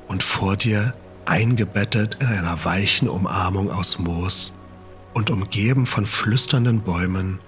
und 0.10 0.22
vor 0.22 0.58
dir, 0.58 0.92
eingebettet 1.24 2.18
in 2.20 2.28
einer 2.28 2.66
weichen 2.66 3.08
Umarmung 3.08 3.72
aus 3.72 4.00
Moos 4.00 4.54
und 5.14 5.30
umgeben 5.30 5.86
von 5.86 6.06
flüsternden 6.06 6.82
Bäumen, 6.82 7.40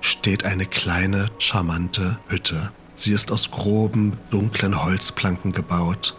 steht 0.00 0.44
eine 0.44 0.66
kleine, 0.66 1.26
charmante 1.38 2.18
Hütte. 2.28 2.72
Sie 2.94 3.12
ist 3.12 3.30
aus 3.30 3.50
groben, 3.50 4.16
dunklen 4.30 4.82
Holzplanken 4.82 5.52
gebaut 5.52 6.16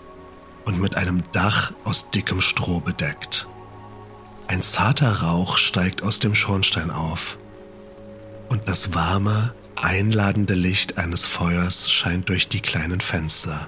und 0.66 0.80
mit 0.80 0.96
einem 0.96 1.24
Dach 1.32 1.74
aus 1.84 2.12
dickem 2.12 2.42
Stroh 2.42 2.80
bedeckt. 2.80 3.48
Ein 4.48 4.62
zarter 4.62 5.22
Rauch 5.22 5.58
steigt 5.58 6.04
aus 6.04 6.20
dem 6.20 6.36
Schornstein 6.36 6.92
auf 6.92 7.38
und 8.50 8.68
das 8.68 8.94
warme, 8.94 9.54
einladende 9.76 10.54
Licht 10.54 10.98
eines 10.98 11.26
Feuers 11.26 11.92
scheint 11.92 12.30
durch 12.30 12.48
die 12.48 12.62
kleinen 12.62 13.02
Fenster. 13.02 13.68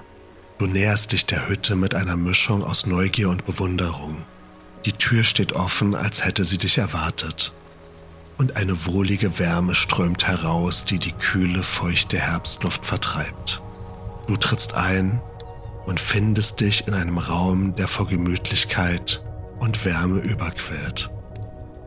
Du 0.58 0.66
näherst 0.66 1.12
dich 1.12 1.26
der 1.26 1.48
Hütte 1.48 1.76
mit 1.76 1.94
einer 1.94 2.16
Mischung 2.16 2.64
aus 2.64 2.86
Neugier 2.86 3.30
und 3.30 3.46
Bewunderung. 3.46 4.22
Die 4.86 4.92
Tür 4.92 5.24
steht 5.24 5.52
offen, 5.52 5.94
als 5.94 6.24
hätte 6.24 6.44
sie 6.44 6.58
dich 6.58 6.78
erwartet. 6.78 7.52
Und 8.38 8.56
eine 8.56 8.86
wohlige 8.86 9.38
Wärme 9.38 9.74
strömt 9.74 10.26
heraus, 10.26 10.86
die 10.86 10.98
die 10.98 11.12
kühle, 11.12 11.62
feuchte 11.62 12.18
Herbstluft 12.18 12.86
vertreibt. 12.86 13.60
Du 14.26 14.36
trittst 14.36 14.74
ein 14.74 15.20
und 15.84 16.00
findest 16.00 16.60
dich 16.60 16.86
in 16.86 16.94
einem 16.94 17.18
Raum, 17.18 17.74
der 17.76 17.88
vor 17.88 18.06
Gemütlichkeit 18.06 19.22
und 19.58 19.84
Wärme 19.84 20.20
überquillt. 20.20 21.10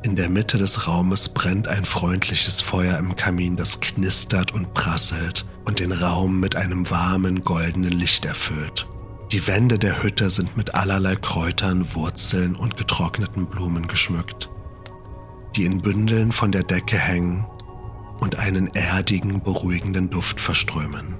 In 0.03 0.15
der 0.15 0.29
Mitte 0.29 0.57
des 0.57 0.87
Raumes 0.87 1.29
brennt 1.29 1.67
ein 1.67 1.85
freundliches 1.85 2.61
Feuer 2.61 2.97
im 2.97 3.15
Kamin, 3.15 3.55
das 3.55 3.79
knistert 3.79 4.51
und 4.51 4.73
prasselt 4.73 5.45
und 5.65 5.79
den 5.79 5.93
Raum 5.93 6.39
mit 6.39 6.55
einem 6.55 6.89
warmen, 6.89 7.43
goldenen 7.43 7.93
Licht 7.93 8.25
erfüllt. 8.25 8.85
Die 9.33 9.45
Wände 9.47 9.77
der 9.77 10.01
Hütte 10.01 10.29
sind 10.29 10.55
mit 10.55 10.75
allerlei 10.75 11.15
Kräutern, 11.15 11.93
Wurzeln 11.93 12.55
und 12.55 12.77
getrockneten 12.77 13.47
Blumen 13.47 13.87
geschmückt, 13.87 14.49
die 15.55 15.65
in 15.65 15.79
Bündeln 15.79 16.31
von 16.31 16.51
der 16.51 16.63
Decke 16.63 16.97
hängen 16.97 17.45
und 18.19 18.37
einen 18.37 18.67
erdigen, 18.67 19.43
beruhigenden 19.43 20.09
Duft 20.09 20.39
verströmen. 20.39 21.15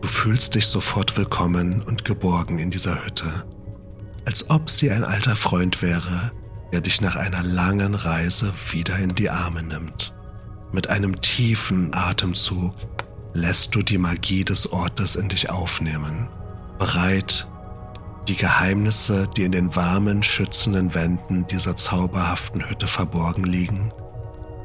Du 0.00 0.08
fühlst 0.08 0.54
dich 0.54 0.66
sofort 0.66 1.18
willkommen 1.18 1.82
und 1.82 2.06
geborgen 2.06 2.58
in 2.58 2.70
dieser 2.70 3.04
Hütte 3.04 3.44
als 4.24 4.50
ob 4.50 4.70
sie 4.70 4.90
ein 4.90 5.04
alter 5.04 5.36
Freund 5.36 5.82
wäre, 5.82 6.32
der 6.72 6.80
dich 6.80 7.00
nach 7.00 7.16
einer 7.16 7.42
langen 7.42 7.94
Reise 7.94 8.52
wieder 8.70 8.96
in 8.98 9.08
die 9.08 9.30
Arme 9.30 9.62
nimmt. 9.62 10.14
Mit 10.72 10.88
einem 10.88 11.20
tiefen 11.20 11.92
Atemzug 11.94 12.74
lässt 13.32 13.74
du 13.74 13.82
die 13.82 13.98
Magie 13.98 14.44
des 14.44 14.72
Ortes 14.72 15.16
in 15.16 15.28
dich 15.28 15.50
aufnehmen, 15.50 16.28
bereit, 16.80 17.46
die 18.26 18.34
Geheimnisse, 18.34 19.28
die 19.36 19.44
in 19.44 19.52
den 19.52 19.76
warmen, 19.76 20.24
schützenden 20.24 20.92
Wänden 20.94 21.46
dieser 21.46 21.76
zauberhaften 21.76 22.68
Hütte 22.68 22.88
verborgen 22.88 23.44
liegen, 23.44 23.92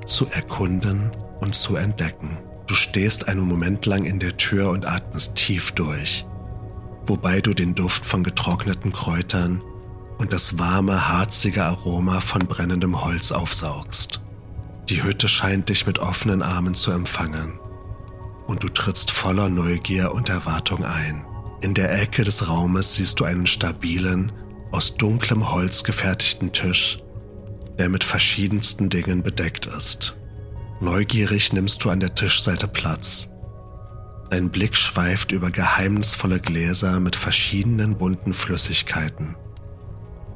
zu 0.07 0.25
erkunden 0.31 1.11
und 1.39 1.53
zu 1.53 1.75
entdecken. 1.75 2.39
Du 2.65 2.73
stehst 2.73 3.27
einen 3.27 3.41
Moment 3.41 3.85
lang 3.85 4.05
in 4.05 4.19
der 4.19 4.37
Tür 4.37 4.71
und 4.71 4.87
atmest 4.87 5.35
tief 5.35 5.71
durch 5.73 6.25
wobei 7.07 7.41
du 7.41 7.53
den 7.53 7.75
Duft 7.75 8.05
von 8.05 8.23
getrockneten 8.23 8.91
Kräutern 8.91 9.61
und 10.17 10.33
das 10.33 10.57
warme, 10.57 11.09
harzige 11.09 11.63
Aroma 11.63 12.21
von 12.21 12.47
brennendem 12.47 13.03
Holz 13.03 13.31
aufsaugst. 13.31 14.21
Die 14.89 15.03
Hütte 15.03 15.27
scheint 15.27 15.69
dich 15.69 15.87
mit 15.87 15.99
offenen 15.99 16.41
Armen 16.41 16.75
zu 16.75 16.91
empfangen 16.91 17.59
und 18.47 18.63
du 18.63 18.69
trittst 18.69 19.11
voller 19.11 19.49
Neugier 19.49 20.13
und 20.13 20.29
Erwartung 20.29 20.85
ein. 20.85 21.25
In 21.65 21.73
der 21.73 21.99
Ecke 21.99 22.23
des 22.23 22.47
Raumes 22.47 22.93
siehst 22.93 23.19
du 23.19 23.23
einen 23.23 23.47
stabilen, 23.47 24.31
aus 24.71 24.97
dunklem 24.97 25.51
Holz 25.51 25.83
gefertigten 25.83 26.51
Tisch, 26.51 26.99
der 27.79 27.89
mit 27.89 28.03
verschiedensten 28.03 28.91
Dingen 28.91 29.23
bedeckt 29.23 29.65
ist. 29.65 30.15
Neugierig 30.79 31.53
nimmst 31.53 31.83
du 31.83 31.89
an 31.89 31.99
der 31.99 32.13
Tischseite 32.13 32.67
Platz 32.67 33.31
Dein 34.29 34.51
Blick 34.51 34.75
schweift 34.75 35.31
über 35.31 35.49
geheimnisvolle 35.49 36.39
Gläser 36.39 36.99
mit 36.99 37.15
verschiedenen 37.15 37.97
bunten 37.97 38.35
Flüssigkeiten. 38.35 39.35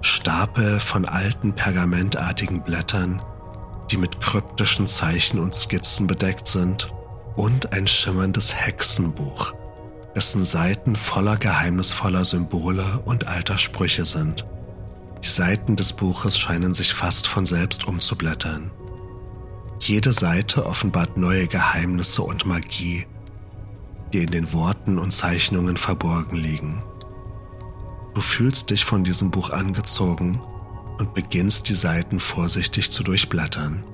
Stapel 0.02 0.80
von 0.80 1.06
alten 1.06 1.54
pergamentartigen 1.54 2.64
Blättern, 2.64 3.22
die 3.92 3.98
mit 3.98 4.20
kryptischen 4.20 4.88
Zeichen 4.88 5.38
und 5.38 5.54
Skizzen 5.54 6.08
bedeckt 6.08 6.48
sind, 6.48 6.92
und 7.36 7.72
ein 7.72 7.86
schimmerndes 7.86 8.56
Hexenbuch, 8.56 9.54
dessen 10.20 10.44
Seiten 10.44 10.98
voller 10.98 11.38
geheimnisvoller 11.38 12.26
Symbole 12.26 12.84
und 13.06 13.28
alter 13.28 13.58
Sprüche 13.58 14.06
sind. 14.06 14.46
Die 15.24 15.30
Seiten 15.30 15.78
des 15.78 15.94
Buches 15.94 16.38
scheinen 16.38 16.74
sich 16.74 16.94
fast 16.94 17.26
von 17.26 17.46
selbst 17.46 17.88
umzublättern. 17.88 18.70
Jede 19.80 20.12
Seite 20.12 20.66
offenbart 20.66 21.16
neue 21.16 21.48
Geheimnisse 21.48 22.22
und 22.22 22.46
Magie, 22.46 23.08
die 24.12 24.24
in 24.24 24.30
den 24.32 24.52
Worten 24.52 25.00
und 25.00 25.12
Zeichnungen 25.12 25.78
verborgen 25.78 26.36
liegen. 26.36 26.84
Du 28.14 28.20
fühlst 28.20 28.72
dich 28.72 28.84
von 28.84 29.06
diesem 29.06 29.32
Buch 29.32 29.52
angezogen 29.52 30.42
und 30.98 31.14
beginnst 31.14 31.70
die 31.70 31.76
Seiten 31.76 32.20
vorsichtig 32.20 32.92
zu 32.92 33.04
durchblättern, 33.04 33.86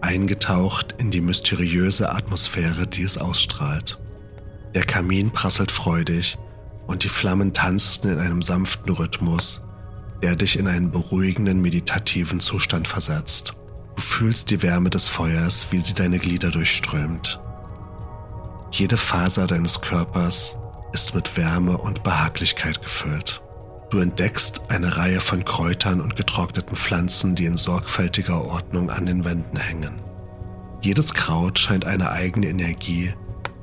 eingetaucht 0.00 0.94
in 0.98 1.10
die 1.10 1.20
mysteriöse 1.20 2.12
Atmosphäre, 2.12 2.86
die 2.86 3.02
es 3.02 3.18
ausstrahlt. 3.18 3.98
Der 4.74 4.84
Kamin 4.84 5.30
prasselt 5.30 5.70
freudig 5.70 6.36
und 6.86 7.04
die 7.04 7.08
Flammen 7.08 7.52
tanzen 7.54 8.10
in 8.10 8.18
einem 8.18 8.42
sanften 8.42 8.92
Rhythmus, 8.92 9.64
der 10.22 10.34
dich 10.34 10.58
in 10.58 10.66
einen 10.66 10.90
beruhigenden 10.90 11.62
meditativen 11.62 12.40
Zustand 12.40 12.88
versetzt. 12.88 13.54
Du 13.94 14.02
fühlst 14.02 14.50
die 14.50 14.62
Wärme 14.62 14.90
des 14.90 15.08
Feuers, 15.08 15.68
wie 15.70 15.80
sie 15.80 15.94
deine 15.94 16.18
Glieder 16.18 16.50
durchströmt. 16.50 17.40
Jede 18.72 18.96
Faser 18.96 19.46
deines 19.46 19.80
Körpers 19.80 20.58
ist 20.92 21.14
mit 21.14 21.36
Wärme 21.36 21.78
und 21.78 22.02
Behaglichkeit 22.02 22.82
gefüllt. 22.82 23.40
Du 23.90 23.98
entdeckst 24.00 24.70
eine 24.70 24.96
Reihe 24.96 25.20
von 25.20 25.44
Kräutern 25.44 26.00
und 26.00 26.16
getrockneten 26.16 26.74
Pflanzen, 26.74 27.36
die 27.36 27.44
in 27.44 27.56
sorgfältiger 27.56 28.44
Ordnung 28.44 28.90
an 28.90 29.06
den 29.06 29.24
Wänden 29.24 29.56
hängen. 29.56 30.00
Jedes 30.80 31.14
Kraut 31.14 31.60
scheint 31.60 31.84
eine 31.84 32.10
eigene 32.10 32.48
Energie 32.48 33.14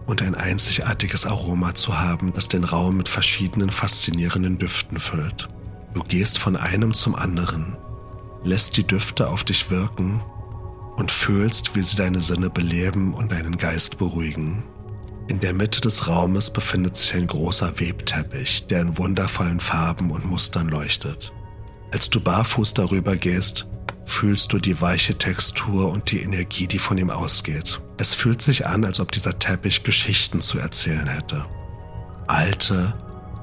und 0.06 0.22
ein 0.22 0.36
einzigartiges 0.36 1.26
Aroma 1.26 1.76
zu 1.76 2.00
haben, 2.00 2.34
das 2.34 2.48
den 2.48 2.64
Raum 2.64 2.98
mit 2.98 3.10
verschiedenen 3.10 3.70
faszinierenden 3.70 4.58
Düften 4.58 5.00
füllt. 5.00 5.48
Du 5.94 6.04
gehst 6.04 6.38
von 6.38 6.56
einem 6.56 6.94
zum 6.94 7.16
anderen, 7.16 7.76
lässt 8.44 8.78
die 8.78 8.86
Düfte 8.86 9.30
auf 9.30 9.44
dich 9.44 9.70
wirken 9.70 10.22
und 10.96 11.12
fühlst, 11.12 11.76
wie 11.76 11.84
sie 11.84 11.98
deine 11.98 12.22
Sinne 12.22 12.50
beleben 12.50 13.14
und 13.14 13.32
deinen 13.32 13.58
Geist 13.58 13.98
beruhigen. 13.98 14.64
In 15.28 15.40
der 15.40 15.54
Mitte 15.54 15.82
des 15.82 16.08
Raumes 16.08 16.52
befindet 16.52 16.98
sich 16.98 17.14
ein 17.14 17.28
großer 17.28 17.80
Webteppich, 17.80 18.68
der 18.68 18.82
in 18.82 18.98
wundervollen 18.98 19.60
Farben 19.60 20.12
und 20.12 20.26
Mustern 20.26 20.68
leuchtet. 20.68 21.32
Als 21.92 22.10
du 22.10 22.20
barfuß 22.20 22.74
darüber 22.74 23.16
gehst, 23.16 23.68
fühlst 24.06 24.54
du 24.54 24.60
die 24.60 24.82
weiche 24.82 25.18
Textur 25.18 25.92
und 25.92 26.12
die 26.12 26.22
Energie, 26.22 26.68
die 26.68 26.80
von 26.80 26.98
ihm 26.98 27.10
ausgeht. 27.10 27.82
Es 27.98 28.14
fühlt 28.14 28.42
sich 28.42 28.66
an, 28.66 28.86
als 28.86 29.00
ob 29.00 29.12
dieser 29.12 29.38
Teppich 29.40 29.84
Geschichten 29.84 30.42
zu 30.42 30.60
erzählen 30.60 31.08
hätte. 31.08 31.46
Alte, 32.28 32.94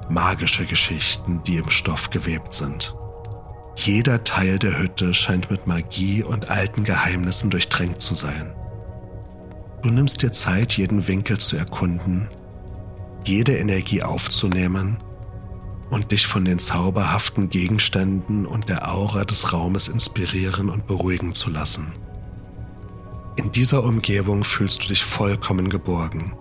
magische 0.08 0.64
Geschichten, 0.64 1.42
die 1.44 1.56
im 1.56 1.70
Stoff 1.70 2.10
gewebt 2.10 2.54
sind. 2.54 2.94
Jeder 3.76 4.24
Teil 4.24 4.58
der 4.58 4.78
Hütte 4.78 5.14
scheint 5.14 5.50
mit 5.50 5.66
Magie 5.66 6.22
und 6.22 6.50
alten 6.50 6.84
Geheimnissen 6.84 7.50
durchtränkt 7.50 8.02
zu 8.02 8.14
sein. 8.14 8.52
Du 9.82 9.90
nimmst 9.90 10.22
dir 10.22 10.32
Zeit, 10.32 10.76
jeden 10.76 11.06
Winkel 11.06 11.38
zu 11.38 11.56
erkunden, 11.56 12.28
jede 13.24 13.56
Energie 13.56 14.02
aufzunehmen 14.02 14.98
und 15.90 16.12
dich 16.12 16.26
von 16.26 16.44
den 16.44 16.58
zauberhaften 16.58 17.48
Gegenständen 17.48 18.46
und 18.46 18.68
der 18.68 18.92
Aura 18.92 19.24
des 19.24 19.52
Raumes 19.52 19.88
inspirieren 19.88 20.70
und 20.70 20.86
beruhigen 20.86 21.34
zu 21.34 21.50
lassen. 21.50 21.92
In 23.36 23.52
dieser 23.52 23.84
Umgebung 23.84 24.44
fühlst 24.44 24.84
du 24.84 24.88
dich 24.88 25.04
vollkommen 25.04 25.70
geborgen, 25.70 26.32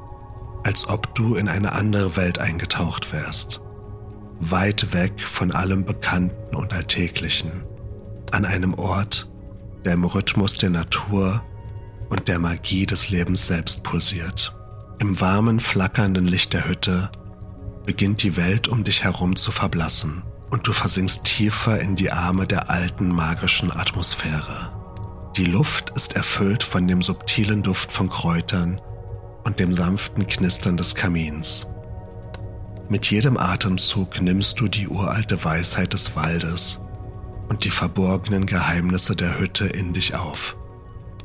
als 0.64 0.90
ob 0.90 1.14
du 1.16 1.36
in 1.36 1.48
eine 1.48 1.74
andere 1.74 2.18
Welt 2.18 2.40
eingetaucht 2.40 3.14
wärst, 3.14 3.62
weit 4.40 4.94
weg 4.94 5.22
von 5.22 5.52
allem 5.52 5.86
Bekannten 5.86 6.56
und 6.56 6.74
Alltäglichen, 6.74 7.52
an 8.32 8.46
einem 8.46 8.74
Ort, 8.74 9.30
der 9.86 9.94
im 9.94 10.04
Rhythmus 10.04 10.58
der 10.58 10.72
Natur 10.72 11.44
und 12.10 12.28
der 12.28 12.40
Magie 12.40 12.86
des 12.86 13.10
Lebens 13.10 13.48
selbst 13.48 13.84
pulsiert. 13.84 14.56
Im 15.00 15.20
warmen, 15.22 15.60
flackernden 15.60 16.28
Licht 16.28 16.54
der 16.54 16.68
Hütte 16.68 17.12
beginnt 17.88 18.22
die 18.22 18.36
Welt 18.36 18.68
um 18.68 18.84
dich 18.84 19.06
herum 19.06 19.38
zu 19.38 19.50
verblassen 19.50 20.22
und 20.50 20.68
du 20.68 20.74
versinkst 20.74 21.24
tiefer 21.24 21.80
in 21.80 21.96
die 21.96 22.12
Arme 22.12 22.46
der 22.46 22.70
alten 22.70 23.08
magischen 23.08 23.72
Atmosphäre. 23.72 24.74
Die 25.38 25.46
Luft 25.46 25.92
ist 25.96 26.14
erfüllt 26.14 26.64
von 26.64 26.88
dem 26.88 27.02
subtilen 27.02 27.64
Duft 27.64 27.92
von 27.92 28.10
Kräutern 28.10 28.82
und 29.46 29.62
dem 29.62 29.74
sanften 29.74 30.28
Knistern 30.28 30.76
des 30.76 30.96
Kamins. 30.96 31.68
Mit 32.90 33.10
jedem 33.10 33.38
Atemzug 33.38 34.22
nimmst 34.22 34.60
du 34.60 34.68
die 34.68 34.90
uralte 34.90 35.44
Weisheit 35.46 35.94
des 35.94 36.16
Waldes 36.16 36.82
und 37.48 37.64
die 37.64 37.70
verborgenen 37.70 38.48
Geheimnisse 38.48 39.16
der 39.16 39.40
Hütte 39.40 39.66
in 39.66 39.94
dich 39.94 40.14
auf. 40.14 40.58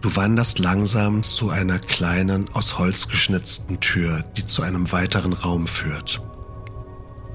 Du 0.00 0.14
wanderst 0.14 0.60
langsam 0.60 1.24
zu 1.24 1.50
einer 1.50 1.80
kleinen, 1.80 2.48
aus 2.54 2.78
Holz 2.78 3.08
geschnitzten 3.08 3.80
Tür, 3.80 4.24
die 4.36 4.46
zu 4.46 4.62
einem 4.62 4.92
weiteren 4.92 5.32
Raum 5.32 5.66
führt. 5.66 6.22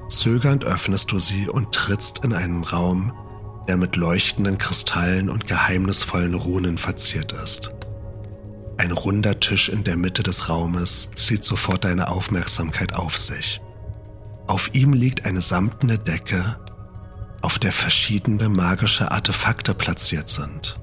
Zögernd 0.08 0.64
öffnest 0.64 1.12
du 1.12 1.18
sie 1.18 1.48
und 1.48 1.72
trittst 1.72 2.24
in 2.24 2.32
einen 2.32 2.64
Raum, 2.64 3.12
der 3.68 3.76
mit 3.76 3.96
leuchtenden 3.96 4.56
Kristallen 4.58 5.28
und 5.28 5.46
geheimnisvollen 5.46 6.34
Runen 6.34 6.78
verziert 6.78 7.32
ist. 7.32 7.70
Ein 8.78 8.92
runder 8.92 9.40
Tisch 9.40 9.68
in 9.68 9.84
der 9.84 9.96
Mitte 9.96 10.22
des 10.22 10.48
Raumes 10.48 11.10
zieht 11.14 11.44
sofort 11.44 11.84
deine 11.84 12.08
Aufmerksamkeit 12.08 12.94
auf 12.94 13.18
sich. 13.18 13.60
Auf 14.46 14.72
ihm 14.72 14.92
liegt 14.92 15.26
eine 15.26 15.42
samtene 15.42 15.98
Decke, 15.98 16.58
auf 17.42 17.58
der 17.58 17.72
verschiedene 17.72 18.48
magische 18.48 19.10
Artefakte 19.10 19.74
platziert 19.74 20.28
sind. 20.28 20.76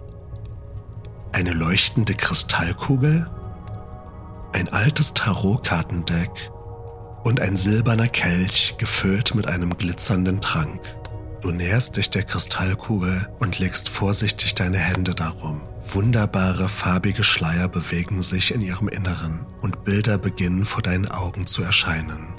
Eine 1.32 1.54
leuchtende 1.54 2.14
Kristallkugel, 2.14 3.30
ein 4.54 4.70
altes 4.70 5.14
Tarotkartendeck 5.14 6.52
und 7.26 7.42
ein 7.42 7.56
silberner 7.56 8.08
Kelch 8.08 8.76
gefüllt 8.78 9.34
mit 9.34 9.48
einem 9.48 9.76
glitzernden 9.80 10.42
Trank. 10.42 10.80
Du 11.42 11.50
näherst 11.50 11.98
dich 11.98 12.12
der 12.12 12.22
Kristallkugel 12.22 13.30
und 13.40 13.58
legst 13.58 13.90
vorsichtig 13.90 14.54
deine 14.54 14.78
Hände 14.78 15.16
darum. 15.16 15.64
Wunderbare 15.88 16.70
farbige 16.70 17.24
Schleier 17.24 17.68
bewegen 17.68 18.22
sich 18.22 18.54
in 18.54 18.62
ihrem 18.62 18.90
Inneren 18.90 19.44
und 19.60 19.84
Bilder 19.84 20.20
beginnen 20.20 20.66
vor 20.66 20.84
deinen 20.84 21.08
Augen 21.08 21.48
zu 21.48 21.64
erscheinen. 21.64 22.36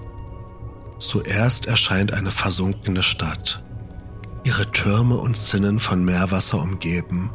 Zuerst 1.00 1.66
erscheint 1.66 2.12
eine 2.12 2.30
versunkene 2.30 3.02
Stadt, 3.02 3.64
ihre 4.44 4.70
Türme 4.70 5.16
und 5.16 5.36
Zinnen 5.36 5.80
von 5.80 6.04
Meerwasser 6.04 6.62
umgeben 6.62 7.32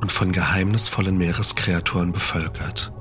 und 0.00 0.12
von 0.12 0.30
geheimnisvollen 0.30 1.18
Meereskreaturen 1.18 2.12
bevölkert. 2.12 2.92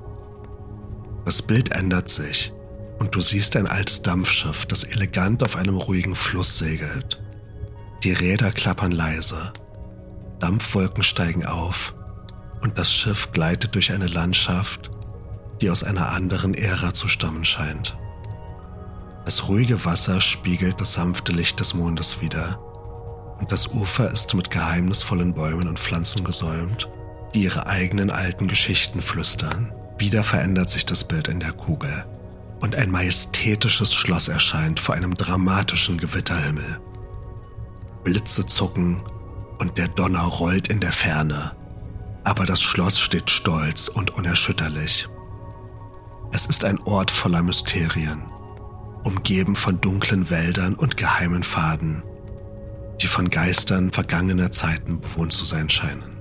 Das 1.23 1.43
Bild 1.43 1.71
ändert 1.71 2.09
sich 2.09 2.51
und 2.99 3.15
du 3.15 3.21
siehst 3.21 3.55
ein 3.55 3.65
altes 3.65 4.01
Dampfschiff, 4.01 4.65
das 4.65 4.83
elegant 4.83 5.41
auf 5.43 5.55
einem 5.55 5.77
ruhigen 5.77 6.15
Fluss 6.15 6.57
segelt. 6.57 7.21
Die 8.03 8.11
Räder 8.11 8.51
klappern 8.51 8.91
leise, 8.91 9.53
Dampfwolken 10.39 11.03
steigen 11.03 11.45
auf 11.45 11.93
und 12.61 12.77
das 12.77 12.93
Schiff 12.93 13.31
gleitet 13.31 13.75
durch 13.75 13.91
eine 13.91 14.07
Landschaft, 14.07 14.91
die 15.61 15.69
aus 15.69 15.83
einer 15.83 16.11
anderen 16.11 16.53
Ära 16.53 16.93
zu 16.93 17.07
stammen 17.07 17.45
scheint. 17.45 17.97
Das 19.25 19.47
ruhige 19.47 19.83
Wasser 19.85 20.21
spiegelt 20.21 20.79
das 20.79 20.93
sanfte 20.93 21.31
Licht 21.31 21.59
des 21.59 21.73
Mondes 21.73 22.21
wider 22.21 22.59
und 23.39 23.51
das 23.51 23.67
Ufer 23.67 24.11
ist 24.11 24.33
mit 24.33 24.51
geheimnisvollen 24.51 25.33
Bäumen 25.33 25.67
und 25.67 25.79
Pflanzen 25.79 26.23
gesäumt, 26.23 26.89
die 27.33 27.43
ihre 27.43 27.67
eigenen 27.67 28.09
alten 28.09 28.47
Geschichten 28.47 29.01
flüstern. 29.01 29.73
Wieder 29.97 30.23
verändert 30.23 30.69
sich 30.69 30.85
das 30.85 31.03
Bild 31.03 31.27
in 31.27 31.39
der 31.39 31.51
Kugel 31.51 32.05
und 32.59 32.75
ein 32.75 32.91
majestätisches 32.91 33.93
Schloss 33.93 34.27
erscheint 34.27 34.79
vor 34.79 34.95
einem 34.95 35.15
dramatischen 35.15 35.97
Gewitterhimmel. 35.97 36.79
Blitze 38.03 38.45
zucken 38.45 39.01
und 39.59 39.77
der 39.77 39.87
Donner 39.87 40.23
rollt 40.23 40.67
in 40.67 40.79
der 40.79 40.91
Ferne, 40.91 41.55
aber 42.23 42.45
das 42.45 42.61
Schloss 42.61 42.99
steht 42.99 43.29
stolz 43.29 43.87
und 43.87 44.11
unerschütterlich. 44.11 45.07
Es 46.31 46.45
ist 46.45 46.63
ein 46.63 46.79
Ort 46.81 47.11
voller 47.11 47.41
Mysterien, 47.41 48.23
umgeben 49.03 49.55
von 49.55 49.81
dunklen 49.81 50.29
Wäldern 50.29 50.75
und 50.75 50.97
geheimen 50.97 51.43
Pfaden, 51.43 52.03
die 53.01 53.07
von 53.07 53.29
Geistern 53.29 53.91
vergangener 53.91 54.51
Zeiten 54.51 54.99
bewohnt 55.01 55.33
zu 55.33 55.45
sein 55.45 55.69
scheinen. 55.69 56.17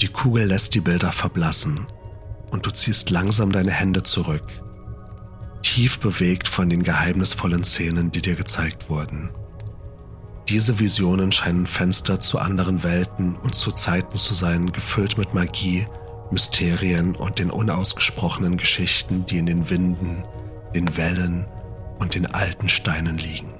Die 0.00 0.08
Kugel 0.08 0.46
lässt 0.46 0.74
die 0.74 0.80
Bilder 0.80 1.12
verblassen 1.12 1.86
und 2.50 2.66
du 2.66 2.70
ziehst 2.70 3.10
langsam 3.10 3.52
deine 3.52 3.70
Hände 3.70 4.02
zurück, 4.02 4.46
tief 5.62 5.98
bewegt 6.00 6.48
von 6.48 6.68
den 6.68 6.82
geheimnisvollen 6.82 7.64
Szenen, 7.64 8.12
die 8.12 8.22
dir 8.22 8.34
gezeigt 8.34 8.90
wurden. 8.90 9.30
Diese 10.48 10.78
Visionen 10.78 11.32
scheinen 11.32 11.66
Fenster 11.66 12.20
zu 12.20 12.38
anderen 12.38 12.82
Welten 12.82 13.36
und 13.36 13.54
zu 13.54 13.72
Zeiten 13.72 14.16
zu 14.16 14.34
sein, 14.34 14.72
gefüllt 14.72 15.16
mit 15.16 15.34
Magie, 15.34 15.86
Mysterien 16.30 17.14
und 17.14 17.38
den 17.38 17.50
unausgesprochenen 17.50 18.56
Geschichten, 18.56 19.24
die 19.26 19.38
in 19.38 19.46
den 19.46 19.70
Winden, 19.70 20.24
den 20.74 20.96
Wellen 20.96 21.46
und 21.98 22.14
den 22.14 22.26
alten 22.26 22.68
Steinen 22.68 23.18
liegen. 23.18 23.54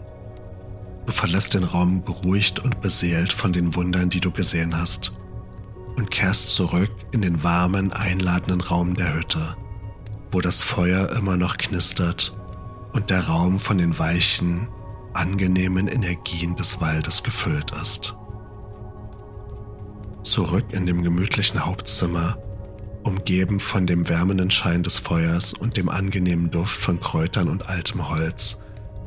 Du 1.06 1.12
verlässt 1.12 1.54
den 1.54 1.64
Raum 1.64 2.02
beruhigt 2.04 2.60
und 2.60 2.80
beseelt 2.80 3.32
von 3.32 3.52
den 3.52 3.74
Wundern, 3.74 4.08
die 4.08 4.20
du 4.20 4.30
gesehen 4.30 4.76
hast, 4.76 5.12
und 5.96 6.10
kehrst 6.10 6.50
zurück 6.50 6.90
in 7.12 7.22
den 7.22 7.44
warmen, 7.44 7.92
einladenden 7.92 8.60
Raum 8.60 8.94
der 8.94 9.14
Hütte, 9.14 9.56
wo 10.32 10.40
das 10.40 10.62
Feuer 10.62 11.10
immer 11.10 11.36
noch 11.36 11.58
knistert 11.58 12.34
und 12.92 13.10
der 13.10 13.28
Raum 13.28 13.60
von 13.60 13.78
den 13.78 13.98
weichen, 13.98 14.66
angenehmen 15.12 15.88
Energien 15.88 16.56
des 16.56 16.80
Waldes 16.80 17.22
gefüllt 17.22 17.70
ist. 17.82 18.16
Zurück 20.22 20.64
in 20.70 20.86
dem 20.86 21.02
gemütlichen 21.02 21.66
Hauptzimmer, 21.66 22.38
umgeben 23.02 23.60
von 23.60 23.86
dem 23.86 24.08
wärmenden 24.08 24.50
Schein 24.50 24.82
des 24.82 24.98
Feuers 24.98 25.52
und 25.52 25.76
dem 25.76 25.90
angenehmen 25.90 26.50
Duft 26.50 26.80
von 26.80 26.98
Kräutern 26.98 27.48
und 27.48 27.68
altem 27.68 28.08
Holz, 28.08 28.62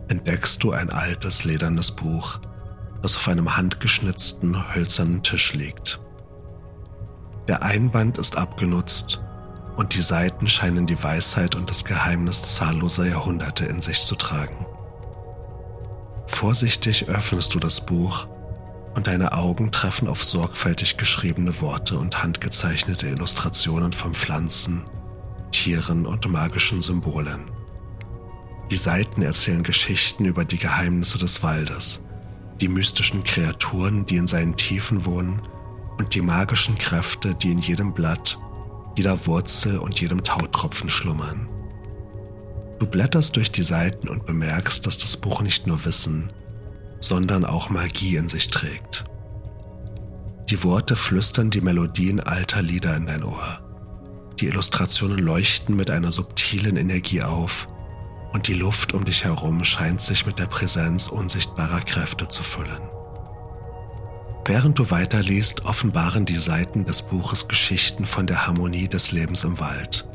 entdeckst 0.08 0.64
du 0.64 0.72
ein 0.72 0.92
altes 0.92 1.44
ledernes 1.44 1.92
Buch, 1.92 2.40
das 3.02 3.18
auf 3.18 3.28
einem 3.28 3.58
handgeschnitzten 3.58 4.76
hölzernen 4.76 5.24
Tisch 5.24 5.54
liegt. 5.54 6.00
Der 7.48 7.64
Einband 7.64 8.18
ist 8.18 8.38
abgenutzt 8.38 9.22
und 9.76 9.94
die 9.96 10.02
Seiten 10.02 10.48
scheinen 10.48 10.88
die 10.88 11.02
Weisheit 11.02 11.56
und 11.56 11.70
das 11.70 11.86
Geheimnis 11.86 12.44
zahlloser 12.44 13.06
Jahrhunderte 13.06 13.66
in 13.66 13.82
sich 13.82 14.02
zu 14.02 14.16
tragen. 14.16 14.66
Vorsichtig 16.28 17.08
öffnest 17.08 17.54
du 17.54 17.60
das 17.60 17.86
Buch 17.86 18.28
und 18.96 19.08
deine 19.08 19.34
Augen 19.34 19.72
treffen 19.72 20.08
auf 20.08 20.24
sorgfältig 20.24 20.98
geschriebene 20.98 21.60
Worte 21.62 21.98
und 21.98 22.24
handgezeichnete 22.24 23.08
Illustrationen 23.08 23.94
von 23.94 24.14
Pflanzen, 24.14 24.86
Tieren 25.52 26.06
und 26.06 26.28
magischen 26.30 26.82
Symbolen. 26.82 27.52
Die 28.72 28.78
Seiten 28.78 29.22
erzählen 29.22 29.64
Geschichten 29.64 30.26
über 30.26 30.44
die 30.44 30.58
Geheimnisse 30.58 31.18
des 31.18 31.44
Waldes, 31.44 32.02
die 32.62 32.68
mystischen 32.68 33.24
Kreaturen, 33.24 34.06
die 34.06 34.18
in 34.18 34.28
seinen 34.28 34.56
Tiefen 34.56 35.06
wohnen 35.06 35.42
und 35.98 36.16
die 36.16 36.22
magischen 36.22 36.78
Kräfte, 36.78 37.36
die 37.36 37.52
in 37.52 37.60
jedem 37.60 37.94
Blatt, 37.94 38.40
jeder 38.96 39.26
Wurzel 39.26 39.78
und 39.78 40.00
jedem 40.00 40.24
Tautropfen 40.24 40.90
schlummern. 40.90 41.48
Du 42.80 42.88
blätterst 42.88 43.36
durch 43.36 43.52
die 43.52 43.64
Seiten 43.64 44.10
und 44.10 44.26
bemerkst, 44.26 44.86
dass 44.86 44.98
das 44.98 45.18
Buch 45.18 45.42
nicht 45.42 45.68
nur 45.68 45.86
Wissen, 45.86 46.32
sondern 47.00 47.46
auch 47.46 47.70
Magie 47.70 48.18
in 48.18 48.30
sich 48.30 48.50
trägt. 48.50 49.06
Die 50.50 50.64
Worte 50.64 50.96
flüstern 50.96 51.50
die 51.50 51.62
Melodien 51.62 52.20
alter 52.20 52.62
Lieder 52.62 52.96
in 52.96 53.08
dein 53.08 53.24
Ohr. 53.24 53.62
Die 54.40 54.48
Illustrationen 54.48 55.20
leuchten 55.20 55.76
mit 55.76 55.90
einer 55.90 56.12
subtilen 56.12 56.76
Energie 56.76 57.22
auf 57.22 57.68
und 58.34 58.48
die 58.48 58.54
Luft 58.54 58.94
um 58.94 59.06
dich 59.06 59.24
herum 59.24 59.64
scheint 59.64 60.02
sich 60.02 60.26
mit 60.26 60.40
der 60.40 60.48
Präsenz 60.48 61.08
unsichtbarer 61.08 61.82
Kräfte 61.82 62.28
zu 62.28 62.44
füllen. 62.44 62.95
Während 64.48 64.78
du 64.78 64.92
weiterliest, 64.92 65.66
offenbaren 65.66 66.26
die 66.26 66.38
Seiten 66.38 66.86
des 66.86 67.02
Buches 67.02 67.48
Geschichten 67.48 68.06
von 68.06 68.28
der 68.28 68.46
Harmonie 68.46 68.88
des 68.88 69.12
Lebens 69.12 69.44
im 69.44 69.60
Wald, 69.60 70.08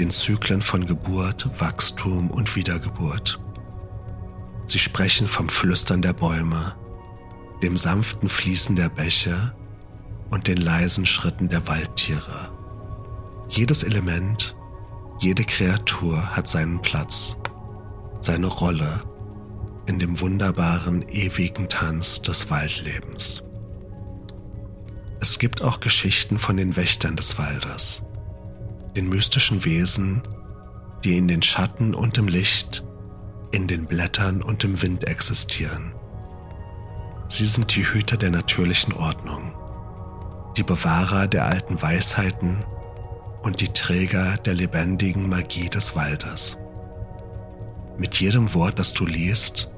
den 0.00 0.10
Zyklen 0.10 0.60
von 0.60 0.86
Geburt, 0.86 1.48
Wachstum 1.60 2.32
und 2.32 2.56
Wiedergeburt. 2.56 3.38
Sie 4.66 4.80
sprechen 4.80 5.28
vom 5.28 5.48
Flüstern 5.48 6.02
der 6.02 6.14
Bäume, 6.14 6.74
dem 7.62 7.76
sanften 7.76 8.28
Fließen 8.28 8.74
der 8.74 8.88
Bäche 8.88 9.54
und 10.30 10.48
den 10.48 10.58
leisen 10.58 11.06
Schritten 11.06 11.48
der 11.48 11.68
Waldtiere. 11.68 12.50
Jedes 13.48 13.84
Element, 13.84 14.56
jede 15.20 15.44
Kreatur 15.44 16.34
hat 16.34 16.48
seinen 16.48 16.82
Platz, 16.82 17.36
seine 18.20 18.48
Rolle 18.48 19.04
in 19.88 19.98
dem 19.98 20.20
wunderbaren, 20.20 21.08
ewigen 21.08 21.68
Tanz 21.70 22.20
des 22.20 22.50
Waldlebens. 22.50 23.42
Es 25.20 25.38
gibt 25.38 25.62
auch 25.62 25.80
Geschichten 25.80 26.38
von 26.38 26.58
den 26.58 26.76
Wächtern 26.76 27.16
des 27.16 27.38
Waldes, 27.38 28.04
den 28.94 29.08
mystischen 29.08 29.64
Wesen, 29.64 30.22
die 31.04 31.16
in 31.16 31.26
den 31.26 31.42
Schatten 31.42 31.94
und 31.94 32.18
im 32.18 32.28
Licht, 32.28 32.84
in 33.50 33.66
den 33.66 33.86
Blättern 33.86 34.42
und 34.42 34.62
im 34.62 34.82
Wind 34.82 35.04
existieren. 35.04 35.94
Sie 37.28 37.46
sind 37.46 37.74
die 37.74 37.84
Hüter 37.84 38.18
der 38.18 38.30
natürlichen 38.30 38.92
Ordnung, 38.92 39.54
die 40.56 40.62
Bewahrer 40.62 41.26
der 41.26 41.46
alten 41.46 41.80
Weisheiten 41.80 42.62
und 43.42 43.62
die 43.62 43.72
Träger 43.72 44.36
der 44.36 44.54
lebendigen 44.54 45.28
Magie 45.28 45.70
des 45.70 45.96
Waldes. 45.96 46.58
Mit 47.96 48.16
jedem 48.16 48.52
Wort, 48.54 48.78
das 48.78 48.92
du 48.92 49.06
liest, 49.06 49.70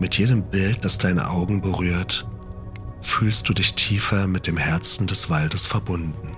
mit 0.00 0.18
jedem 0.18 0.42
Bild, 0.50 0.84
das 0.84 0.98
deine 0.98 1.30
Augen 1.30 1.60
berührt, 1.60 2.26
fühlst 3.02 3.48
du 3.48 3.54
dich 3.54 3.74
tiefer 3.74 4.26
mit 4.26 4.46
dem 4.46 4.56
Herzen 4.56 5.06
des 5.06 5.30
Waldes 5.30 5.66
verbunden. 5.66 6.32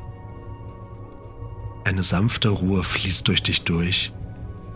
Eine 1.84 2.02
sanfte 2.02 2.48
Ruhe 2.48 2.82
fließt 2.82 3.28
durch 3.28 3.42
dich 3.42 3.62
durch 3.62 4.12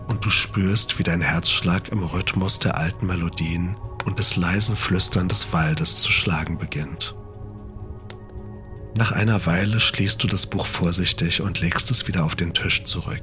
und 0.09 0.25
du 0.25 0.31
spürst, 0.31 0.99
wie 0.99 1.03
dein 1.03 1.21
Herzschlag 1.21 1.89
im 1.89 2.03
Rhythmus 2.03 2.59
der 2.59 2.77
alten 2.77 3.07
Melodien 3.07 3.77
und 4.05 4.19
des 4.19 4.37
leisen 4.37 4.77
Flüstern 4.77 5.29
des 5.29 5.53
Waldes 5.53 6.01
zu 6.01 6.13
schlagen 6.13 6.59
beginnt. 6.59 7.15
Nach 8.97 9.13
einer 9.13 9.47
Weile 9.47 9.81
schließt 9.81 10.23
du 10.23 10.27
das 10.27 10.47
Buch 10.47 10.67
vorsichtig 10.67 11.41
und 11.41 11.61
legst 11.61 11.91
es 11.91 12.07
wieder 12.07 12.25
auf 12.25 12.37
den 12.37 12.55
Tisch 12.55 12.85
zurück. 12.85 13.23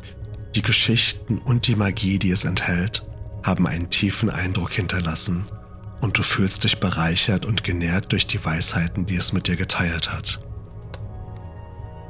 Die 0.55 0.61
Geschichten 0.61 1.37
und 1.37 1.67
die 1.67 1.75
Magie, 1.75 2.19
die 2.19 2.31
es 2.31 2.45
enthält, 2.45 3.05
haben 3.47 3.65
einen 3.65 3.89
tiefen 3.89 4.29
Eindruck 4.29 4.73
hinterlassen 4.73 5.47
und 6.01 6.17
du 6.17 6.23
fühlst 6.23 6.63
dich 6.63 6.79
bereichert 6.79 7.45
und 7.45 7.63
genährt 7.63 8.11
durch 8.11 8.27
die 8.27 8.43
Weisheiten, 8.43 9.05
die 9.05 9.15
es 9.15 9.33
mit 9.33 9.47
dir 9.47 9.55
geteilt 9.55 10.11
hat. 10.11 10.39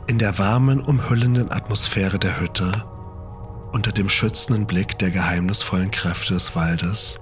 In 0.07 0.19
der 0.19 0.37
warmen, 0.39 0.79
umhüllenden 0.79 1.51
Atmosphäre 1.51 2.17
der 2.19 2.39
Hütte, 2.39 2.83
unter 3.71 3.91
dem 3.91 4.09
schützenden 4.09 4.65
Blick 4.65 4.97
der 4.99 5.11
geheimnisvollen 5.11 5.91
Kräfte 5.91 6.33
des 6.33 6.55
Waldes, 6.55 7.19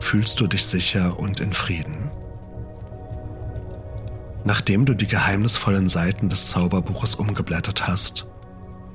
fühlst 0.00 0.40
du 0.40 0.46
dich 0.46 0.64
sicher 0.64 1.18
und 1.18 1.40
in 1.40 1.52
Frieden. 1.52 2.10
Nachdem 4.44 4.84
du 4.84 4.94
die 4.94 5.06
geheimnisvollen 5.06 5.88
Seiten 5.88 6.28
des 6.28 6.48
Zauberbuches 6.48 7.14
umgeblättert 7.14 7.86
hast, 7.86 8.28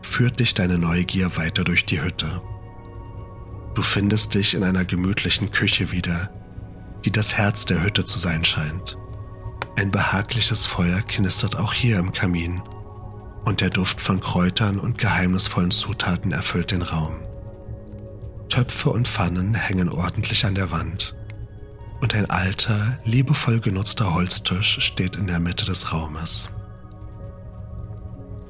führt 0.02 0.40
dich 0.40 0.54
deine 0.54 0.78
Neugier 0.78 1.38
weiter 1.38 1.64
durch 1.64 1.86
die 1.86 2.02
Hütte. 2.02 2.42
Du 3.80 3.84
findest 3.84 4.34
dich 4.34 4.56
in 4.56 4.64
einer 4.66 4.84
gemütlichen 4.84 5.52
Küche 5.52 5.94
wieder, 5.94 6.30
die 7.06 7.14
das 7.14 7.38
Herz 7.38 7.64
der 7.64 7.82
Hütte 7.82 8.04
zu 8.04 8.20
sein 8.20 8.44
scheint. 8.44 8.98
Ein 9.78 9.90
behagliches 9.90 10.66
Feuer 10.66 11.00
knistert 11.02 11.56
auch 11.56 11.72
hier 11.72 11.98
im 11.98 12.12
Kamin 12.12 12.62
und 13.46 13.62
der 13.62 13.70
Duft 13.70 14.02
von 14.02 14.20
Kräutern 14.20 14.82
und 14.82 14.98
geheimnisvollen 14.98 15.72
Zutaten 15.72 16.34
erfüllt 16.34 16.72
den 16.72 16.82
Raum. 16.82 17.22
Töpfe 18.50 18.90
und 18.90 19.08
Pfannen 19.08 19.54
hängen 19.54 19.88
ordentlich 19.88 20.44
an 20.44 20.56
der 20.56 20.72
Wand 20.72 21.16
und 22.02 22.14
ein 22.14 22.30
alter, 22.30 23.00
liebevoll 23.06 23.62
genutzter 23.62 24.14
Holztisch 24.14 24.82
steht 24.82 25.16
in 25.16 25.28
der 25.28 25.40
Mitte 25.40 25.64
des 25.64 25.94
Raumes. 25.94 26.50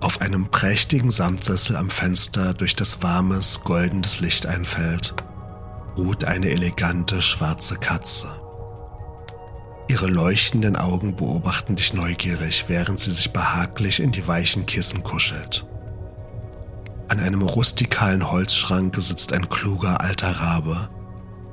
Auf 0.02 0.22
einem 0.22 0.50
prächtigen 0.50 1.12
Samtsessel 1.12 1.76
am 1.76 1.90
Fenster, 1.90 2.54
durch 2.54 2.76
das 2.76 3.04
warmes, 3.04 3.62
goldenes 3.66 4.22
Licht 4.22 4.46
einfällt, 4.46 5.14
ruht 5.98 6.24
eine 6.24 6.50
elegante 6.50 7.22
schwarze 7.22 7.76
Katze. 7.76 8.30
Ihre 9.90 10.08
leuchtenden 10.08 10.78
Augen 10.78 11.18
beobachten 11.18 11.76
dich 11.76 11.94
neugierig, 11.94 12.66
während 12.68 13.02
sie 13.02 13.12
sich 13.12 13.34
behaglich 13.34 14.00
in 14.00 14.14
die 14.14 14.26
weichen 14.26 14.66
Kissen 14.66 15.04
kuschelt. 15.04 15.66
An 17.10 17.20
einem 17.20 17.42
rustikalen 17.42 18.32
Holzschrank 18.32 18.96
sitzt 18.98 19.34
ein 19.34 19.50
kluger 19.50 20.00
alter 20.00 20.32
Rabe, 20.32 20.90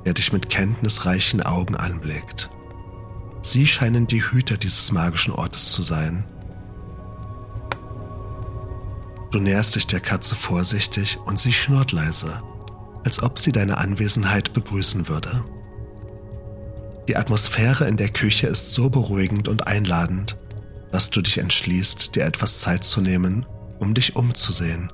der 0.05 0.15
dich 0.15 0.33
mit 0.33 0.51
kenntnisreichen 0.51 1.43
Augen 1.43 1.75
anblickt. 1.75 2.51
Sie 3.43 3.67
scheinen 3.67 4.07
die 4.07 4.23
Hüter 4.23 4.57
dieses 4.57 4.93
magischen 4.93 5.35
Ortes 5.35 5.73
zu 5.73 5.83
sein– 5.83 6.25
Du 9.31 9.41
näherst 9.41 9.75
dich 9.75 9.87
der 9.87 10.01
Katze 10.01 10.35
vorsichtig 10.35 11.19
und 11.25 11.39
sie 11.39 11.53
schnurrt 11.53 11.93
leise, 11.93 12.43
als 13.05 13.23
ob 13.23 13.39
sie 13.39 13.53
deine 13.53 13.79
Anwesenheit 13.79 14.53
begrüßen 14.53 15.09
würde. 15.09 15.45
Die 17.09 17.17
Atmosphäre 17.17 17.87
in 17.87 17.97
der 17.97 18.09
Küche 18.09 18.47
ist 18.47 18.73
so 18.73 18.91
beruhigend 18.91 19.49
und 19.49 19.67
einladend, 19.67 20.37
dass 20.93 21.11
du 21.11 21.21
dich 21.21 21.39
entschließt, 21.39 22.15
dir 22.15 22.25
etwas 22.25 22.61
Zeit 22.61 22.85
zu 22.85 23.01
nehmen, 23.01 23.47
um 23.79 23.95
dich 23.95 24.17
umzusehen 24.17 24.93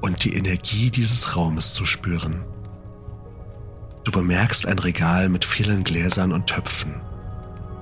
und 0.00 0.24
die 0.24 0.34
Energie 0.34 0.90
dieses 0.90 1.36
Raumes 1.36 1.72
zu 1.74 1.86
spüren. 1.86 2.44
Du 4.04 4.12
bemerkst 4.12 4.66
ein 4.66 4.78
Regal 4.78 5.28
mit 5.28 5.44
vielen 5.44 5.84
Gläsern 5.84 6.32
und 6.32 6.46
Töpfen, 6.46 7.00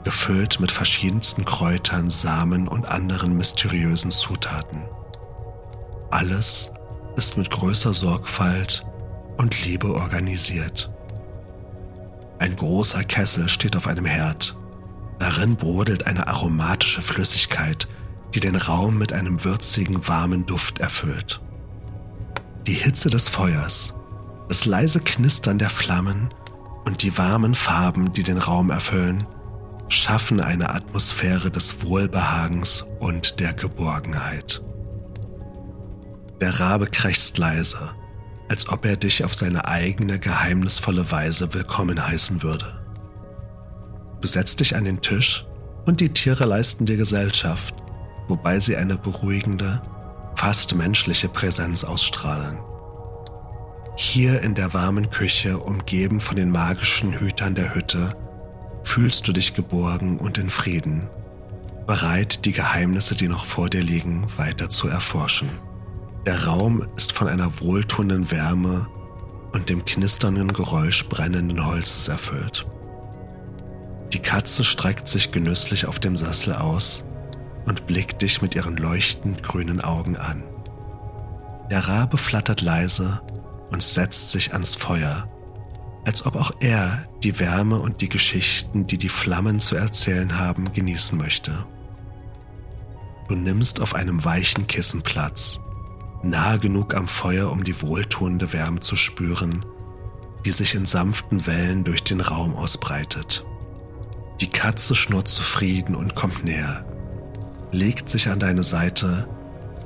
gefüllt 0.05 0.61
mit 0.61 0.73
verschiedensten 0.73 1.45
Kräutern, 1.45 2.11
Samen 2.11 2.67
und 2.67 2.87
anderen 2.87 3.37
mysteriösen 3.37 4.11
Zutaten. 4.11 4.83
Alles 6.11 6.73
ist 7.16 7.37
mit 7.37 7.51
größer 7.51 7.92
Sorgfalt 7.92 8.87
und 9.37 9.64
Liebe 9.64 9.94
organisiert. 9.94 10.90
Ein 12.38 12.57
großer 12.57 13.05
Kessel 13.05 13.49
steht 13.49 13.77
auf 13.77 13.87
einem 13.87 14.07
Herd. 14.07 14.57
Darin 15.18 15.57
brodelt 15.57 16.07
eine 16.07 16.29
aromatische 16.29 17.03
Flüssigkeit, 17.03 17.88
die 18.35 18.40
den 18.40 18.57
Raum 18.57 18.97
mit 18.97 19.12
einem 19.12 19.44
würzigen, 19.44 20.07
warmen 20.09 20.47
Duft 20.47 20.79
erfüllt. 20.79 21.40
Die 22.66 22.75
Hitze 22.75 23.11
des 23.11 23.29
Feuers, 23.29 23.94
das 24.49 24.64
leise 24.64 25.01
Knistern 25.01 25.59
der 25.59 25.71
Flammen 25.71 26.33
und 26.85 27.03
die 27.03 27.18
warmen 27.18 27.55
Farben, 27.55 28.12
die 28.14 28.23
den 28.23 28.38
Raum 28.38 28.71
erfüllen, 28.71 29.27
schaffen 29.88 30.40
eine 30.40 30.71
Atmosphäre 30.71 31.51
des 31.51 31.83
Wohlbehagens 31.83 32.87
und 33.01 33.40
der 33.40 33.53
Geborgenheit. 33.53 34.62
Der 36.40 36.61
Rabe 36.61 36.87
krächzt 36.87 37.37
leise, 37.38 37.90
als 38.48 38.68
ob 38.68 38.85
er 38.85 38.96
dich 38.96 39.24
auf 39.24 39.35
seine 39.35 39.66
eigene 39.66 40.20
geheimnisvolle 40.20 41.11
Weise 41.11 41.53
willkommen 41.53 42.07
heißen 42.07 42.44
würde. 42.44 42.81
Du 44.20 44.29
setzt 44.29 44.61
dich 44.61 44.77
an 44.77 44.85
den 44.85 45.01
Tisch 45.01 45.46
und 45.85 46.01
die 46.01 46.11
Tiere 46.11 46.44
leisten 46.44 46.87
dir 46.87 46.96
Gesellschaft, 46.96 47.74
wobei 48.29 48.61
sie 48.61 48.77
eine 48.77 48.96
beruhigende, 48.96 49.83
fast 50.37 50.77
menschliche 50.77 51.29
Präsenz 51.29 51.83
ausstrahlen. 51.83 52.59
Hier 53.96 54.40
in 54.42 54.55
der 54.55 54.72
warmen 54.74 55.11
Küche, 55.11 55.59
umgeben 55.59 56.20
von 56.20 56.37
den 56.37 56.51
magischen 56.51 57.18
Hütern 57.18 57.57
der 57.57 57.74
Hütte, 57.74 58.11
fühlst 58.85 59.27
du 59.27 59.33
dich 59.33 59.55
geborgen 59.55 60.18
und 60.18 60.38
in 60.38 60.51
Frieden, 60.51 61.09
bereit, 61.88 62.44
die 62.44 62.53
Geheimnisse, 62.53 63.16
die 63.16 63.27
noch 63.27 63.44
vor 63.44 63.68
dir 63.68 63.83
liegen, 63.83 64.27
weiter 64.37 64.70
zu 64.70 64.87
erforschen. 64.87 65.48
Der 66.29 66.45
Raum 66.45 66.87
ist 66.95 67.12
von 67.12 67.27
einer 67.27 67.59
wohltuenden 67.62 68.31
Wärme 68.31 68.87
und 69.53 69.71
dem 69.71 69.87
knisternden 69.87 70.53
Geräusch 70.53 71.09
brennenden 71.09 71.64
Holzes 71.64 72.09
erfüllt. 72.09 72.67
Die 74.12 74.19
Katze 74.19 74.62
streckt 74.62 75.09
sich 75.09 75.33
genüsslich 75.33 75.87
auf 75.87 75.99
dem 75.99 76.19
Sessel 76.19 76.53
aus 76.53 77.07
und 77.64 77.87
blickt 77.87 78.21
dich 78.21 78.43
mit 78.43 78.55
ihren 78.55 78.77
leuchtend 78.77 79.43
grünen 79.43 79.81
Augen 79.81 80.19
an. 80.19 80.45
Der 81.71 81.88
Rabe 81.88 82.19
flattert 82.19 82.61
leise 82.61 83.23
und 83.71 83.83
setzt 83.83 84.31
sich 84.31 84.53
ans 84.53 84.75
Feuer, 84.75 85.31
als 86.05 86.27
ob 86.27 86.37
auch 86.37 86.53
er 86.61 87.09
die 87.23 87.41
Wärme 87.41 87.81
und 87.81 88.03
die 88.03 88.11
Geschichten, 88.11 88.87
die 88.87 88.99
die 88.99 89.09
Flammen 89.09 89.61
zu 89.61 89.77
erzählen 89.77 90.38
haben, 90.38 90.75
genießen 90.75 91.17
möchte. 91.17 91.64
Du 93.29 93.35
nimmst 93.35 93.81
auf 93.81 93.95
einem 93.95 94.27
weichen 94.27 94.67
Kissen 94.67 95.01
Platz, 95.01 95.61
nahe 96.23 96.59
genug 96.59 96.95
am 96.95 97.09
Feuer, 97.09 97.51
um 97.51 97.65
die 97.65 97.81
wohltuende 97.83 98.53
Wärme 98.53 98.81
zu 98.81 98.97
spüren, 98.97 99.65
die 100.45 100.51
sich 100.51 100.75
in 100.75 100.87
sanften 100.87 101.47
Wellen 101.47 101.85
durch 101.85 102.03
den 102.03 102.21
Raum 102.21 102.55
ausbreitet. 102.55 103.45
Die 104.41 104.51
Katze 104.51 104.95
schnurrt 104.95 105.29
zufrieden 105.29 105.95
und 105.95 106.15
kommt 106.15 106.45
näher, 106.45 106.85
legt 107.73 108.09
sich 108.09 108.29
an 108.29 108.39
deine 108.39 108.63
Seite, 108.63 109.29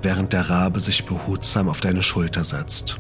während 0.03 0.33
der 0.33 0.51
Rabe 0.51 0.81
sich 0.81 1.07
behutsam 1.07 1.69
auf 1.69 1.81
deine 1.81 2.03
Schulter 2.03 2.45
setzt. 2.45 2.99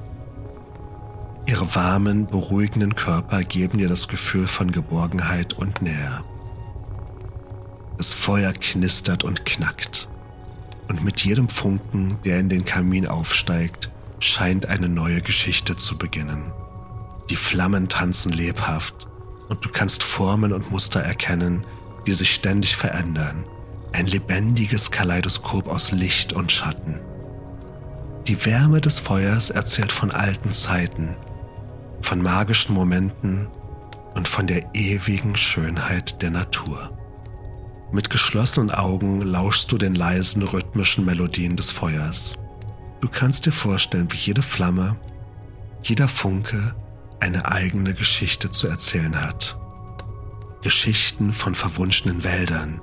Ihre 1.44 1.74
warmen, 1.74 2.26
beruhigenden 2.26 2.94
Körper 2.94 3.42
geben 3.42 3.78
dir 3.78 3.88
das 3.88 4.06
Gefühl 4.06 4.46
von 4.46 4.70
Geborgenheit 4.70 5.52
und 5.54 5.82
Nähe. 5.82 6.22
Das 7.98 8.14
Feuer 8.14 8.52
knistert 8.52 9.24
und 9.24 9.44
knackt. 9.44 10.08
Und 10.88 11.04
mit 11.04 11.24
jedem 11.24 11.48
Funken, 11.48 12.18
der 12.24 12.38
in 12.38 12.48
den 12.48 12.64
Kamin 12.64 13.06
aufsteigt, 13.06 13.90
scheint 14.18 14.66
eine 14.66 14.88
neue 14.88 15.22
Geschichte 15.22 15.76
zu 15.76 15.98
beginnen. 15.98 16.52
Die 17.30 17.36
Flammen 17.36 17.88
tanzen 17.88 18.32
lebhaft 18.32 19.06
und 19.48 19.64
du 19.64 19.68
kannst 19.68 20.02
Formen 20.02 20.52
und 20.52 20.70
Muster 20.70 21.00
erkennen, 21.00 21.64
die 22.06 22.12
sich 22.12 22.34
ständig 22.34 22.76
verändern. 22.76 23.44
Ein 23.92 24.06
lebendiges 24.06 24.90
Kaleidoskop 24.90 25.68
aus 25.68 25.92
Licht 25.92 26.32
und 26.32 26.50
Schatten. 26.50 27.00
Die 28.26 28.44
Wärme 28.46 28.80
des 28.80 29.00
Feuers 29.00 29.50
erzählt 29.50 29.92
von 29.92 30.10
alten 30.10 30.52
Zeiten, 30.52 31.16
von 32.00 32.22
magischen 32.22 32.74
Momenten 32.74 33.48
und 34.14 34.28
von 34.28 34.46
der 34.46 34.74
ewigen 34.74 35.36
Schönheit 35.36 36.22
der 36.22 36.30
Natur. 36.30 36.90
Mit 37.94 38.08
geschlossenen 38.08 38.70
Augen 38.70 39.20
lauschst 39.20 39.70
du 39.70 39.76
den 39.76 39.94
leisen 39.94 40.42
rhythmischen 40.42 41.04
Melodien 41.04 41.56
des 41.56 41.70
Feuers. 41.70 42.38
Du 43.02 43.08
kannst 43.08 43.44
dir 43.44 43.52
vorstellen, 43.52 44.10
wie 44.10 44.16
jede 44.16 44.40
Flamme, 44.40 44.96
jeder 45.82 46.08
Funke 46.08 46.74
eine 47.20 47.44
eigene 47.46 47.92
Geschichte 47.92 48.50
zu 48.50 48.66
erzählen 48.66 49.20
hat. 49.20 49.58
Geschichten 50.62 51.34
von 51.34 51.54
verwunschenen 51.54 52.24
Wäldern, 52.24 52.80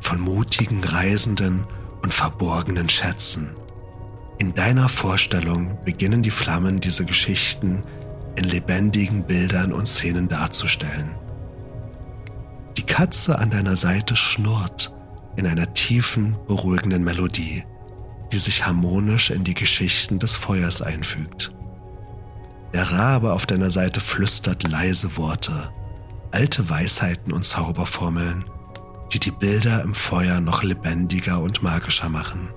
von 0.00 0.20
mutigen 0.20 0.84
Reisenden 0.84 1.64
und 2.02 2.14
verborgenen 2.14 2.88
Schätzen. 2.88 3.56
In 4.38 4.54
deiner 4.54 4.88
Vorstellung 4.88 5.78
beginnen 5.84 6.22
die 6.22 6.30
Flammen 6.30 6.80
diese 6.80 7.04
Geschichten 7.04 7.82
in 8.36 8.44
lebendigen 8.44 9.24
Bildern 9.24 9.72
und 9.72 9.88
Szenen 9.88 10.28
darzustellen. 10.28 11.16
Die 12.76 12.82
Katze 12.84 13.38
an 13.38 13.50
deiner 13.50 13.76
Seite 13.76 14.16
schnurrt 14.16 14.94
in 15.36 15.46
einer 15.46 15.74
tiefen, 15.74 16.36
beruhigenden 16.46 17.04
Melodie, 17.04 17.64
die 18.32 18.38
sich 18.38 18.66
harmonisch 18.66 19.30
in 19.30 19.44
die 19.44 19.54
Geschichten 19.54 20.18
des 20.18 20.36
Feuers 20.36 20.80
einfügt. 20.80 21.52
Der 22.72 22.90
Rabe 22.90 23.34
auf 23.34 23.44
deiner 23.44 23.70
Seite 23.70 24.00
flüstert 24.00 24.66
leise 24.66 25.16
Worte, 25.18 25.70
alte 26.30 26.70
Weisheiten 26.70 27.32
und 27.32 27.44
Zauberformeln, 27.44 28.44
die 29.12 29.20
die 29.20 29.30
Bilder 29.30 29.82
im 29.82 29.94
Feuer 29.94 30.40
noch 30.40 30.62
lebendiger 30.62 31.40
und 31.40 31.62
magischer 31.62 32.08
machen. 32.08 32.48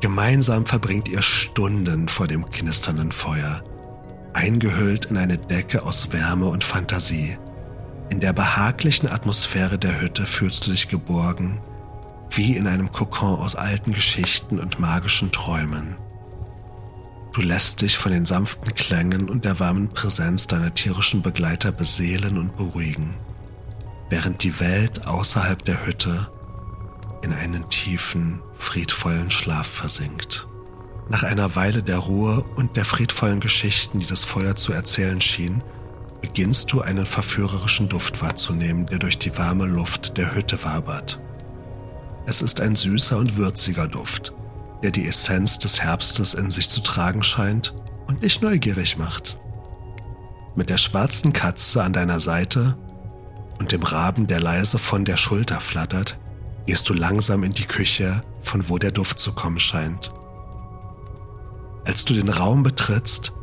Gemeinsam 0.00 0.64
verbringt 0.64 1.08
ihr 1.08 1.22
Stunden 1.22 2.08
vor 2.08 2.26
dem 2.26 2.50
knisternden 2.50 3.12
Feuer, 3.12 3.62
eingehüllt 4.32 5.06
in 5.06 5.18
eine 5.18 5.36
Decke 5.36 5.82
aus 5.82 6.12
Wärme 6.12 6.46
und 6.46 6.64
Fantasie. 6.64 7.36
In 8.10 8.20
der 8.20 8.32
behaglichen 8.32 9.08
Atmosphäre 9.08 9.78
der 9.78 10.00
Hütte 10.00 10.26
fühlst 10.26 10.66
du 10.66 10.70
dich 10.70 10.88
geborgen, 10.88 11.60
wie 12.30 12.56
in 12.56 12.66
einem 12.66 12.92
Kokon 12.92 13.38
aus 13.38 13.54
alten 13.54 13.92
Geschichten 13.92 14.58
und 14.58 14.78
magischen 14.78 15.32
Träumen. 15.32 15.96
Du 17.32 17.40
lässt 17.40 17.80
dich 17.80 17.96
von 17.96 18.12
den 18.12 18.26
sanften 18.26 18.74
Klängen 18.74 19.28
und 19.28 19.44
der 19.44 19.58
warmen 19.58 19.88
Präsenz 19.88 20.46
deiner 20.46 20.72
tierischen 20.74 21.22
Begleiter 21.22 21.72
beseelen 21.72 22.38
und 22.38 22.56
beruhigen, 22.56 23.14
während 24.08 24.42
die 24.44 24.60
Welt 24.60 25.06
außerhalb 25.06 25.64
der 25.64 25.84
Hütte 25.84 26.28
in 27.22 27.32
einen 27.32 27.68
tiefen, 27.70 28.40
friedvollen 28.56 29.30
Schlaf 29.30 29.66
versinkt. 29.66 30.46
Nach 31.08 31.22
einer 31.22 31.56
Weile 31.56 31.82
der 31.82 31.98
Ruhe 31.98 32.44
und 32.54 32.76
der 32.76 32.84
friedvollen 32.84 33.40
Geschichten, 33.40 33.98
die 33.98 34.06
das 34.06 34.24
Feuer 34.24 34.56
zu 34.56 34.72
erzählen 34.72 35.20
schien, 35.20 35.62
beginnst 36.24 36.72
du 36.72 36.80
einen 36.80 37.04
verführerischen 37.04 37.90
Duft 37.90 38.22
wahrzunehmen, 38.22 38.86
der 38.86 38.98
durch 38.98 39.18
die 39.18 39.36
warme 39.36 39.66
Luft 39.66 40.16
der 40.16 40.34
Hütte 40.34 40.64
wabert. 40.64 41.20
Es 42.24 42.40
ist 42.40 42.62
ein 42.62 42.76
süßer 42.76 43.18
und 43.18 43.36
würziger 43.36 43.86
Duft, 43.88 44.32
der 44.82 44.90
die 44.90 45.06
Essenz 45.06 45.58
des 45.58 45.82
Herbstes 45.82 46.32
in 46.32 46.50
sich 46.50 46.70
zu 46.70 46.80
tragen 46.80 47.22
scheint 47.22 47.74
und 48.06 48.22
dich 48.22 48.40
neugierig 48.40 48.96
macht. 48.96 49.38
Mit 50.56 50.70
der 50.70 50.78
schwarzen 50.78 51.34
Katze 51.34 51.82
an 51.82 51.92
deiner 51.92 52.20
Seite 52.20 52.78
und 53.58 53.72
dem 53.72 53.82
Raben, 53.82 54.26
der 54.26 54.40
leise 54.40 54.78
von 54.78 55.04
der 55.04 55.18
Schulter 55.18 55.60
flattert, 55.60 56.18
gehst 56.64 56.88
du 56.88 56.94
langsam 56.94 57.44
in 57.44 57.52
die 57.52 57.66
Küche, 57.66 58.22
von 58.40 58.70
wo 58.70 58.78
der 58.78 58.92
Duft 58.92 59.18
zu 59.18 59.34
kommen 59.34 59.60
scheint. 59.60 60.10
Als 61.84 62.06
du 62.06 62.14
den 62.14 62.30
Raum 62.30 62.62
betrittst, 62.62 63.34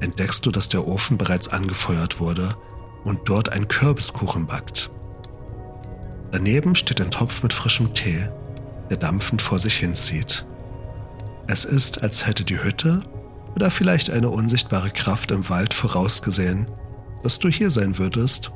entdeckst 0.00 0.44
du, 0.46 0.50
dass 0.50 0.68
der 0.68 0.86
Ofen 0.86 1.18
bereits 1.18 1.48
angefeuert 1.48 2.20
wurde 2.20 2.56
und 3.04 3.20
dort 3.28 3.50
ein 3.50 3.68
Kürbiskuchen 3.68 4.46
backt. 4.46 4.90
Daneben 6.30 6.74
steht 6.74 7.00
ein 7.00 7.10
Topf 7.10 7.42
mit 7.42 7.52
frischem 7.52 7.94
Tee, 7.94 8.28
der 8.90 8.96
dampfend 8.96 9.42
vor 9.42 9.58
sich 9.58 9.76
hinzieht. 9.76 10.44
Es 11.46 11.64
ist, 11.64 12.02
als 12.02 12.26
hätte 12.26 12.44
die 12.44 12.62
Hütte 12.62 13.02
oder 13.54 13.70
vielleicht 13.70 14.10
eine 14.10 14.28
unsichtbare 14.28 14.90
Kraft 14.90 15.30
im 15.30 15.48
Wald 15.48 15.72
vorausgesehen, 15.72 16.68
dass 17.22 17.38
du 17.38 17.48
hier 17.48 17.70
sein 17.70 17.98
würdest 17.98 18.52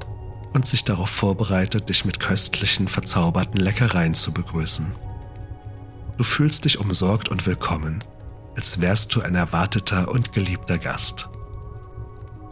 und 0.52 0.66
sich 0.66 0.85
darauf 0.85 1.09
vorbereitet, 1.09 1.88
dich 1.88 2.05
mit 2.05 2.20
köstlichen, 2.20 2.88
verzauberten 2.88 3.59
Leckereien 3.59 4.14
zu 4.14 4.33
begrüßen. 4.33 4.94
Du 6.18 6.24
fühlst 6.24 6.66
dich 6.66 6.78
umsorgt 6.78 7.31
und 7.31 7.46
willkommen 7.46 8.05
als 8.57 8.81
wärst 8.81 9.15
du 9.15 9.23
ein 9.23 9.35
erwarteter 9.35 10.11
und 10.11 10.33
geliebter 10.33 10.79
Gast. 10.79 11.29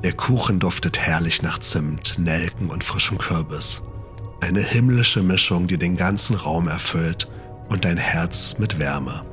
Der 0.03 0.13
Kuchen 0.13 0.59
duftet 0.61 0.99
herrlich 0.99 1.43
nach 1.43 1.59
Zimt, 1.59 2.19
Nelken 2.19 2.71
und 2.71 2.85
frischem 2.85 3.19
Kürbis. 3.19 3.83
Eine 4.41 4.63
himmlische 4.63 5.23
Mischung, 5.23 5.67
die 5.67 5.77
den 5.77 5.97
ganzen 5.97 6.37
Raum 6.37 6.69
erfüllt 6.69 7.29
und 7.69 7.85
dein 7.85 7.99
Herz 7.99 8.57
mit 8.59 8.79
Wärme. 8.79 9.25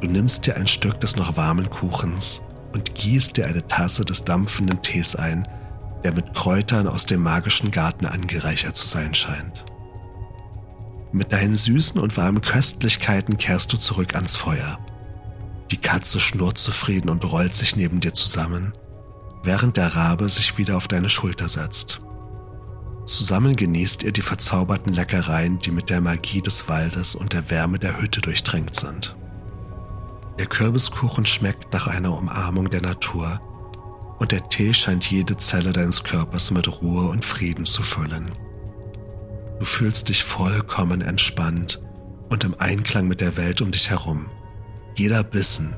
Du 0.00 0.08
nimmst 0.08 0.46
dir 0.46 0.56
ein 0.56 0.68
Stück 0.68 1.00
des 1.00 1.16
noch 1.16 1.36
warmen 1.36 1.70
Kuchens 1.70 2.42
und 2.72 2.94
gießt 2.94 3.36
dir 3.36 3.46
eine 3.46 3.66
Tasse 3.66 4.04
des 4.04 4.24
dampfenden 4.24 4.82
Tees 4.82 5.16
ein, 5.16 5.48
der 6.04 6.12
mit 6.12 6.34
Kräutern 6.34 6.86
aus 6.86 7.06
dem 7.06 7.22
magischen 7.22 7.70
Garten 7.72 8.06
angereichert 8.06 8.76
zu 8.76 8.86
sein 8.86 9.14
scheint. 9.14 9.64
Mit 11.10 11.32
deinen 11.32 11.56
süßen 11.56 12.00
und 12.00 12.16
warmen 12.16 12.42
Köstlichkeiten 12.42 13.38
kehrst 13.38 13.72
du 13.72 13.76
zurück 13.76 14.14
ans 14.14 14.36
Feuer. 14.36 14.78
Die 15.70 15.76
Katze 15.78 16.20
schnurrt 16.20 16.58
zufrieden 16.58 17.08
und 17.08 17.24
rollt 17.24 17.54
sich 17.54 17.76
neben 17.76 18.00
dir 18.00 18.14
zusammen, 18.14 18.72
während 19.42 19.76
der 19.76 19.94
Rabe 19.96 20.28
sich 20.28 20.58
wieder 20.58 20.76
auf 20.76 20.88
deine 20.88 21.08
Schulter 21.08 21.48
setzt. 21.48 22.00
Zusammen 23.06 23.54
genießt 23.54 24.02
ihr 24.02 24.12
die 24.12 24.22
verzauberten 24.22 24.92
Leckereien, 24.92 25.58
die 25.60 25.70
mit 25.70 25.90
der 25.90 26.00
Magie 26.00 26.42
des 26.42 26.68
Waldes 26.68 27.14
und 27.14 27.32
der 27.32 27.50
Wärme 27.50 27.78
der 27.78 28.00
Hütte 28.00 28.20
durchtränkt 28.20 28.76
sind. 28.76 29.16
Der 30.38 30.46
Kürbiskuchen 30.46 31.24
schmeckt 31.24 31.72
nach 31.72 31.86
einer 31.86 32.16
Umarmung 32.16 32.68
der 32.68 32.82
Natur 32.82 33.40
und 34.18 34.32
der 34.32 34.48
Tee 34.48 34.74
scheint 34.74 35.08
jede 35.10 35.36
Zelle 35.36 35.72
deines 35.72 36.02
Körpers 36.02 36.50
mit 36.50 36.80
Ruhe 36.80 37.08
und 37.08 37.24
Frieden 37.24 37.64
zu 37.64 37.82
füllen. 37.82 38.30
Du 39.58 39.64
fühlst 39.64 40.08
dich 40.08 40.24
vollkommen 40.24 41.00
entspannt 41.00 41.80
und 42.28 42.44
im 42.44 42.58
Einklang 42.58 43.08
mit 43.08 43.20
der 43.20 43.36
Welt 43.36 43.60
um 43.60 43.70
dich 43.70 43.90
herum. 43.90 44.28
Jeder 44.96 45.22
Bissen, 45.22 45.76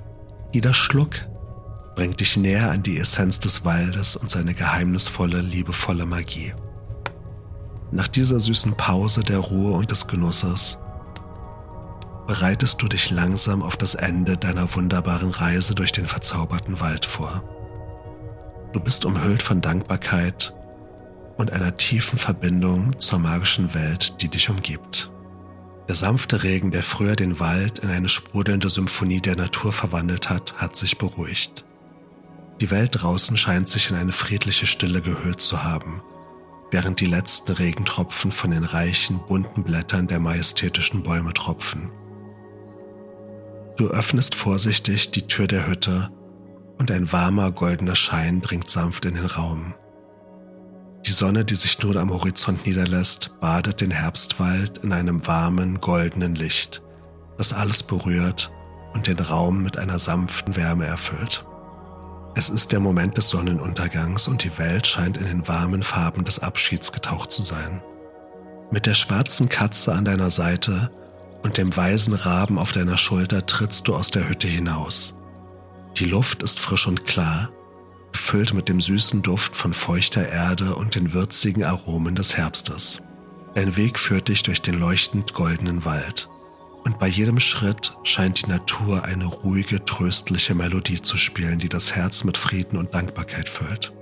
jeder 0.52 0.72
Schluck 0.72 1.26
bringt 1.96 2.20
dich 2.20 2.36
näher 2.36 2.70
an 2.70 2.84
die 2.84 2.98
Essenz 2.98 3.40
des 3.40 3.64
Waldes 3.64 4.14
und 4.14 4.30
seine 4.30 4.54
geheimnisvolle, 4.54 5.40
liebevolle 5.40 6.06
Magie. 6.06 6.54
Nach 7.90 8.06
dieser 8.06 8.38
süßen 8.38 8.76
Pause 8.76 9.24
der 9.24 9.40
Ruhe 9.40 9.72
und 9.72 9.90
des 9.90 10.06
Genusses 10.06 10.78
bereitest 12.28 12.80
du 12.80 12.86
dich 12.86 13.10
langsam 13.10 13.62
auf 13.62 13.76
das 13.76 13.96
Ende 13.96 14.36
deiner 14.36 14.72
wunderbaren 14.76 15.30
Reise 15.30 15.74
durch 15.74 15.90
den 15.90 16.06
verzauberten 16.06 16.78
Wald 16.78 17.04
vor. 17.04 17.42
Du 18.72 18.78
bist 18.78 19.04
umhüllt 19.04 19.42
von 19.42 19.60
Dankbarkeit 19.60 20.54
und 21.36 21.52
einer 21.52 21.76
tiefen 21.76 22.20
Verbindung 22.20 23.00
zur 23.00 23.18
magischen 23.18 23.74
Welt, 23.74 24.22
die 24.22 24.28
dich 24.28 24.48
umgibt. 24.48 25.10
Der 25.88 25.94
sanfte 25.94 26.42
Regen, 26.42 26.70
der 26.70 26.82
früher 26.82 27.16
den 27.16 27.40
Wald 27.40 27.78
in 27.78 27.88
eine 27.88 28.10
sprudelnde 28.10 28.68
Symphonie 28.68 29.22
der 29.22 29.36
Natur 29.36 29.72
verwandelt 29.72 30.28
hat, 30.28 30.54
hat 30.58 30.76
sich 30.76 30.98
beruhigt. 30.98 31.64
Die 32.60 32.70
Welt 32.70 32.90
draußen 32.92 33.38
scheint 33.38 33.70
sich 33.70 33.90
in 33.90 33.96
eine 33.96 34.12
friedliche 34.12 34.66
Stille 34.66 35.00
gehüllt 35.00 35.40
zu 35.40 35.64
haben, 35.64 36.02
während 36.70 37.00
die 37.00 37.06
letzten 37.06 37.52
Regentropfen 37.52 38.32
von 38.32 38.50
den 38.50 38.64
reichen, 38.64 39.20
bunten 39.26 39.64
Blättern 39.64 40.08
der 40.08 40.20
majestätischen 40.20 41.02
Bäume 41.02 41.32
tropfen. 41.32 41.90
Du 43.78 43.88
öffnest 43.88 44.34
vorsichtig 44.34 45.12
die 45.12 45.26
Tür 45.26 45.46
der 45.46 45.66
Hütte 45.68 46.10
und 46.78 46.90
ein 46.90 47.10
warmer 47.12 47.50
goldener 47.50 47.96
Schein 47.96 48.42
dringt 48.42 48.68
sanft 48.68 49.06
in 49.06 49.14
den 49.14 49.26
Raum. 49.26 49.72
Die 51.06 51.12
Sonne, 51.12 51.44
die 51.44 51.54
sich 51.54 51.78
nun 51.78 51.96
am 51.96 52.10
Horizont 52.10 52.66
niederlässt, 52.66 53.40
badet 53.40 53.80
den 53.80 53.90
Herbstwald 53.90 54.78
in 54.78 54.92
einem 54.92 55.26
warmen, 55.26 55.80
goldenen 55.80 56.34
Licht, 56.34 56.82
das 57.36 57.52
alles 57.52 57.82
berührt 57.82 58.52
und 58.94 59.06
den 59.06 59.18
Raum 59.18 59.62
mit 59.62 59.78
einer 59.78 59.98
sanften 59.98 60.56
Wärme 60.56 60.86
erfüllt. 60.86 61.46
Es 62.34 62.50
ist 62.50 62.72
der 62.72 62.80
Moment 62.80 63.16
des 63.16 63.30
Sonnenuntergangs 63.30 64.28
und 64.28 64.44
die 64.44 64.58
Welt 64.58 64.86
scheint 64.86 65.16
in 65.16 65.24
den 65.24 65.48
warmen 65.48 65.82
Farben 65.82 66.24
des 66.24 66.40
Abschieds 66.40 66.92
getaucht 66.92 67.32
zu 67.32 67.42
sein. 67.42 67.82
Mit 68.70 68.86
der 68.86 68.94
schwarzen 68.94 69.48
Katze 69.48 69.94
an 69.94 70.04
deiner 70.04 70.30
Seite 70.30 70.90
und 71.42 71.56
dem 71.56 71.76
weisen 71.76 72.14
Raben 72.14 72.58
auf 72.58 72.72
deiner 72.72 72.98
Schulter 72.98 73.46
trittst 73.46 73.88
du 73.88 73.94
aus 73.94 74.10
der 74.10 74.28
Hütte 74.28 74.48
hinaus. 74.48 75.16
Die 75.96 76.04
Luft 76.04 76.42
ist 76.42 76.60
frisch 76.60 76.86
und 76.86 77.06
klar, 77.06 77.50
gefüllt 78.12 78.54
mit 78.54 78.68
dem 78.68 78.80
süßen 78.80 79.22
Duft 79.22 79.56
von 79.56 79.72
feuchter 79.72 80.28
Erde 80.28 80.74
und 80.74 80.94
den 80.94 81.12
würzigen 81.12 81.64
Aromen 81.64 82.14
des 82.14 82.36
Herbstes. 82.36 83.02
Dein 83.54 83.76
Weg 83.76 83.98
führt 83.98 84.28
dich 84.28 84.42
durch 84.42 84.62
den 84.62 84.78
leuchtend 84.78 85.34
goldenen 85.34 85.84
Wald, 85.84 86.28
und 86.84 86.98
bei 86.98 87.08
jedem 87.08 87.40
Schritt 87.40 87.96
scheint 88.04 88.46
die 88.46 88.50
Natur 88.50 89.04
eine 89.04 89.26
ruhige, 89.26 89.84
tröstliche 89.84 90.54
Melodie 90.54 91.02
zu 91.02 91.16
spielen, 91.16 91.58
die 91.58 91.68
das 91.68 91.94
Herz 91.94 92.24
mit 92.24 92.36
Frieden 92.36 92.78
und 92.78 92.94
Dankbarkeit 92.94 93.48
füllt. 93.48 93.92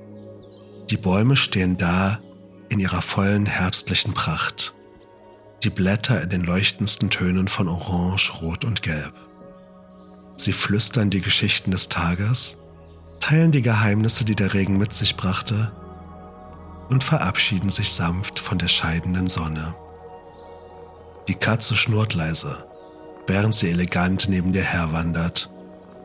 Die 0.90 0.96
Bäume 0.96 1.36
stehen 1.36 1.76
da 1.76 2.20
in 2.68 2.78
ihrer 2.78 3.02
vollen 3.02 3.46
herbstlichen 3.46 4.14
Pracht, 4.14 4.74
die 5.64 5.70
Blätter 5.70 6.22
in 6.22 6.28
den 6.28 6.42
leuchtendsten 6.42 7.10
Tönen 7.10 7.48
von 7.48 7.68
Orange, 7.68 8.32
Rot 8.42 8.64
und 8.64 8.82
Gelb. 8.82 9.14
Sie 10.36 10.52
flüstern 10.52 11.10
die 11.10 11.22
Geschichten 11.22 11.70
des 11.70 11.88
Tages, 11.88 12.58
teilen 13.20 13.52
die 13.52 13.62
Geheimnisse, 13.62 14.24
die 14.24 14.36
der 14.36 14.54
Regen 14.54 14.78
mit 14.78 14.92
sich 14.92 15.16
brachte, 15.16 15.72
und 16.88 17.02
verabschieden 17.02 17.70
sich 17.70 17.92
sanft 17.92 18.38
von 18.38 18.58
der 18.58 18.68
scheidenden 18.68 19.28
Sonne. 19.28 19.74
Die 21.28 21.34
Katze 21.34 21.74
schnurrt 21.74 22.14
leise, 22.14 22.64
während 23.26 23.54
sie 23.54 23.70
elegant 23.70 24.28
neben 24.28 24.52
dir 24.52 24.62
herwandert, 24.62 25.50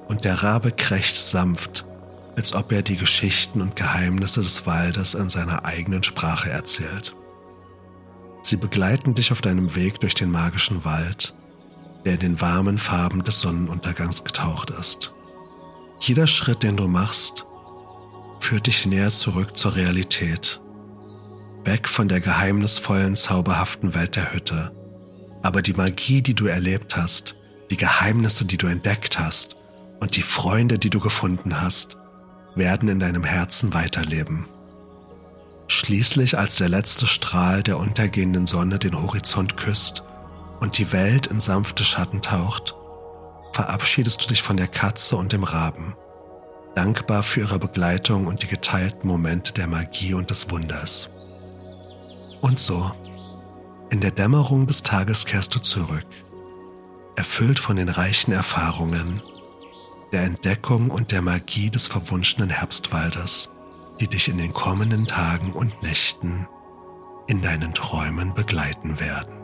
und 0.07 0.26
der 0.26 0.43
Rabe 0.43 0.72
krächzt 0.72 1.30
sanft, 1.30 1.86
als 2.36 2.53
ob 2.53 2.72
er 2.72 2.82
die 2.82 2.97
Geschichten 2.97 3.62
und 3.62 3.76
Geheimnisse 3.76 4.41
des 4.41 4.66
Waldes 4.66 5.14
in 5.14 5.30
seiner 5.30 5.66
eigenen 5.66 6.03
Sprache 6.03 6.49
erzählt. 6.49 7.16
Sie 8.41 8.57
begleiten 8.57 9.14
dich 9.14 9.32
auf 9.32 9.41
deinem 9.41 9.76
Weg 9.76 9.99
durch 9.99 10.16
den 10.16 10.32
magischen 10.32 10.84
Wald, 10.84 11.36
der 12.05 12.14
in 12.14 12.20
den 12.20 12.41
warmen 12.41 12.80
Farben 12.80 13.24
des 13.24 13.39
Sonnenuntergangs 13.39 14.24
getaucht 14.24 14.72
ist. 14.72 15.14
Jeder 16.04 16.26
Schritt, 16.26 16.64
den 16.64 16.78
du 16.78 16.88
machst, 16.88 17.45
führt 18.39 18.66
dich 18.66 18.88
näher 18.88 19.12
zurück 19.12 19.56
zur 19.56 19.76
Realität, 19.76 20.60
weg 21.64 21.88
von 21.88 22.08
der 22.08 22.20
geheimnisvollen, 22.20 23.16
zauberhaften 23.16 23.93
Welt 23.93 24.16
der 24.16 24.34
Hütte. 24.34 24.72
Aber 25.43 25.62
die 25.62 25.74
Magie, 25.74 26.24
die 26.24 26.34
du 26.34 26.47
erlebt 26.47 26.97
hast, 26.97 27.38
die 27.70 27.78
Geheimnisse, 27.78 28.45
die 28.45 28.58
du 28.58 28.66
entdeckt 28.66 29.20
hast 29.20 29.58
und 29.99 30.16
die 30.16 30.24
Freunde, 30.24 30.80
die 30.80 30.89
du 30.89 30.99
gefunden 30.99 31.62
hast, 31.62 31.97
werden 32.56 32.89
in 32.89 32.99
deinem 32.99 33.24
Herzen 33.24 33.76
weiterleben. 33.76 34.47
Schließlich, 35.68 36.36
als 36.36 36.56
der 36.56 36.70
letzte 36.70 37.06
Strahl 37.06 37.62
der 37.62 37.78
untergehenden 37.78 38.47
Sonne 38.47 38.80
den 38.80 38.99
Horizont 38.99 39.56
küsst 39.56 40.04
und 40.60 40.80
die 40.80 40.91
Welt 40.93 41.28
in 41.28 41.39
sanfte 41.39 41.84
Schatten 41.84 42.24
taucht, 42.24 42.74
verabschiedest 43.54 44.24
du 44.24 44.28
dich 44.28 44.41
von 44.41 44.58
der 44.58 44.68
Katze 44.68 45.16
und 45.18 45.32
dem 45.32 45.43
Raben, 45.43 45.95
dankbar 46.76 47.24
für 47.24 47.41
ihre 47.41 47.60
Begleitung 47.60 48.28
und 48.28 48.43
die 48.43 48.47
geteilten 48.47 49.08
Momente 49.08 49.54
der 49.54 49.68
Magie 49.68 50.14
und 50.14 50.30
des 50.30 50.49
Wunders. 50.52 51.10
Und 52.41 52.60
so, 52.60 52.91
in 53.89 54.02
der 54.02 54.12
Dämmerung 54.12 54.68
des 54.68 54.84
Tages 54.84 55.26
kehrst 55.26 55.54
du 55.56 55.60
zurück, 55.60 56.08
erfüllt 57.16 57.60
von 57.60 57.76
den 57.76 57.89
reichen 57.89 58.32
Erfahrungen, 58.32 59.22
der 60.12 60.24
Entdeckung 60.24 60.89
und 60.89 61.12
der 61.12 61.22
Magie 61.22 61.70
des 61.70 61.88
verwunschenen 61.88 62.49
Herbstwaldes 62.49 63.49
die 64.02 64.08
dich 64.08 64.28
in 64.28 64.39
den 64.39 64.52
kommenden 64.52 65.06
Tagen 65.06 65.54
und 65.54 65.84
Nächten 65.84 66.47
in 67.28 67.43
deinen 67.43 67.74
Träumen 67.76 68.34
begleiten 68.34 68.99
werden. 68.99 69.41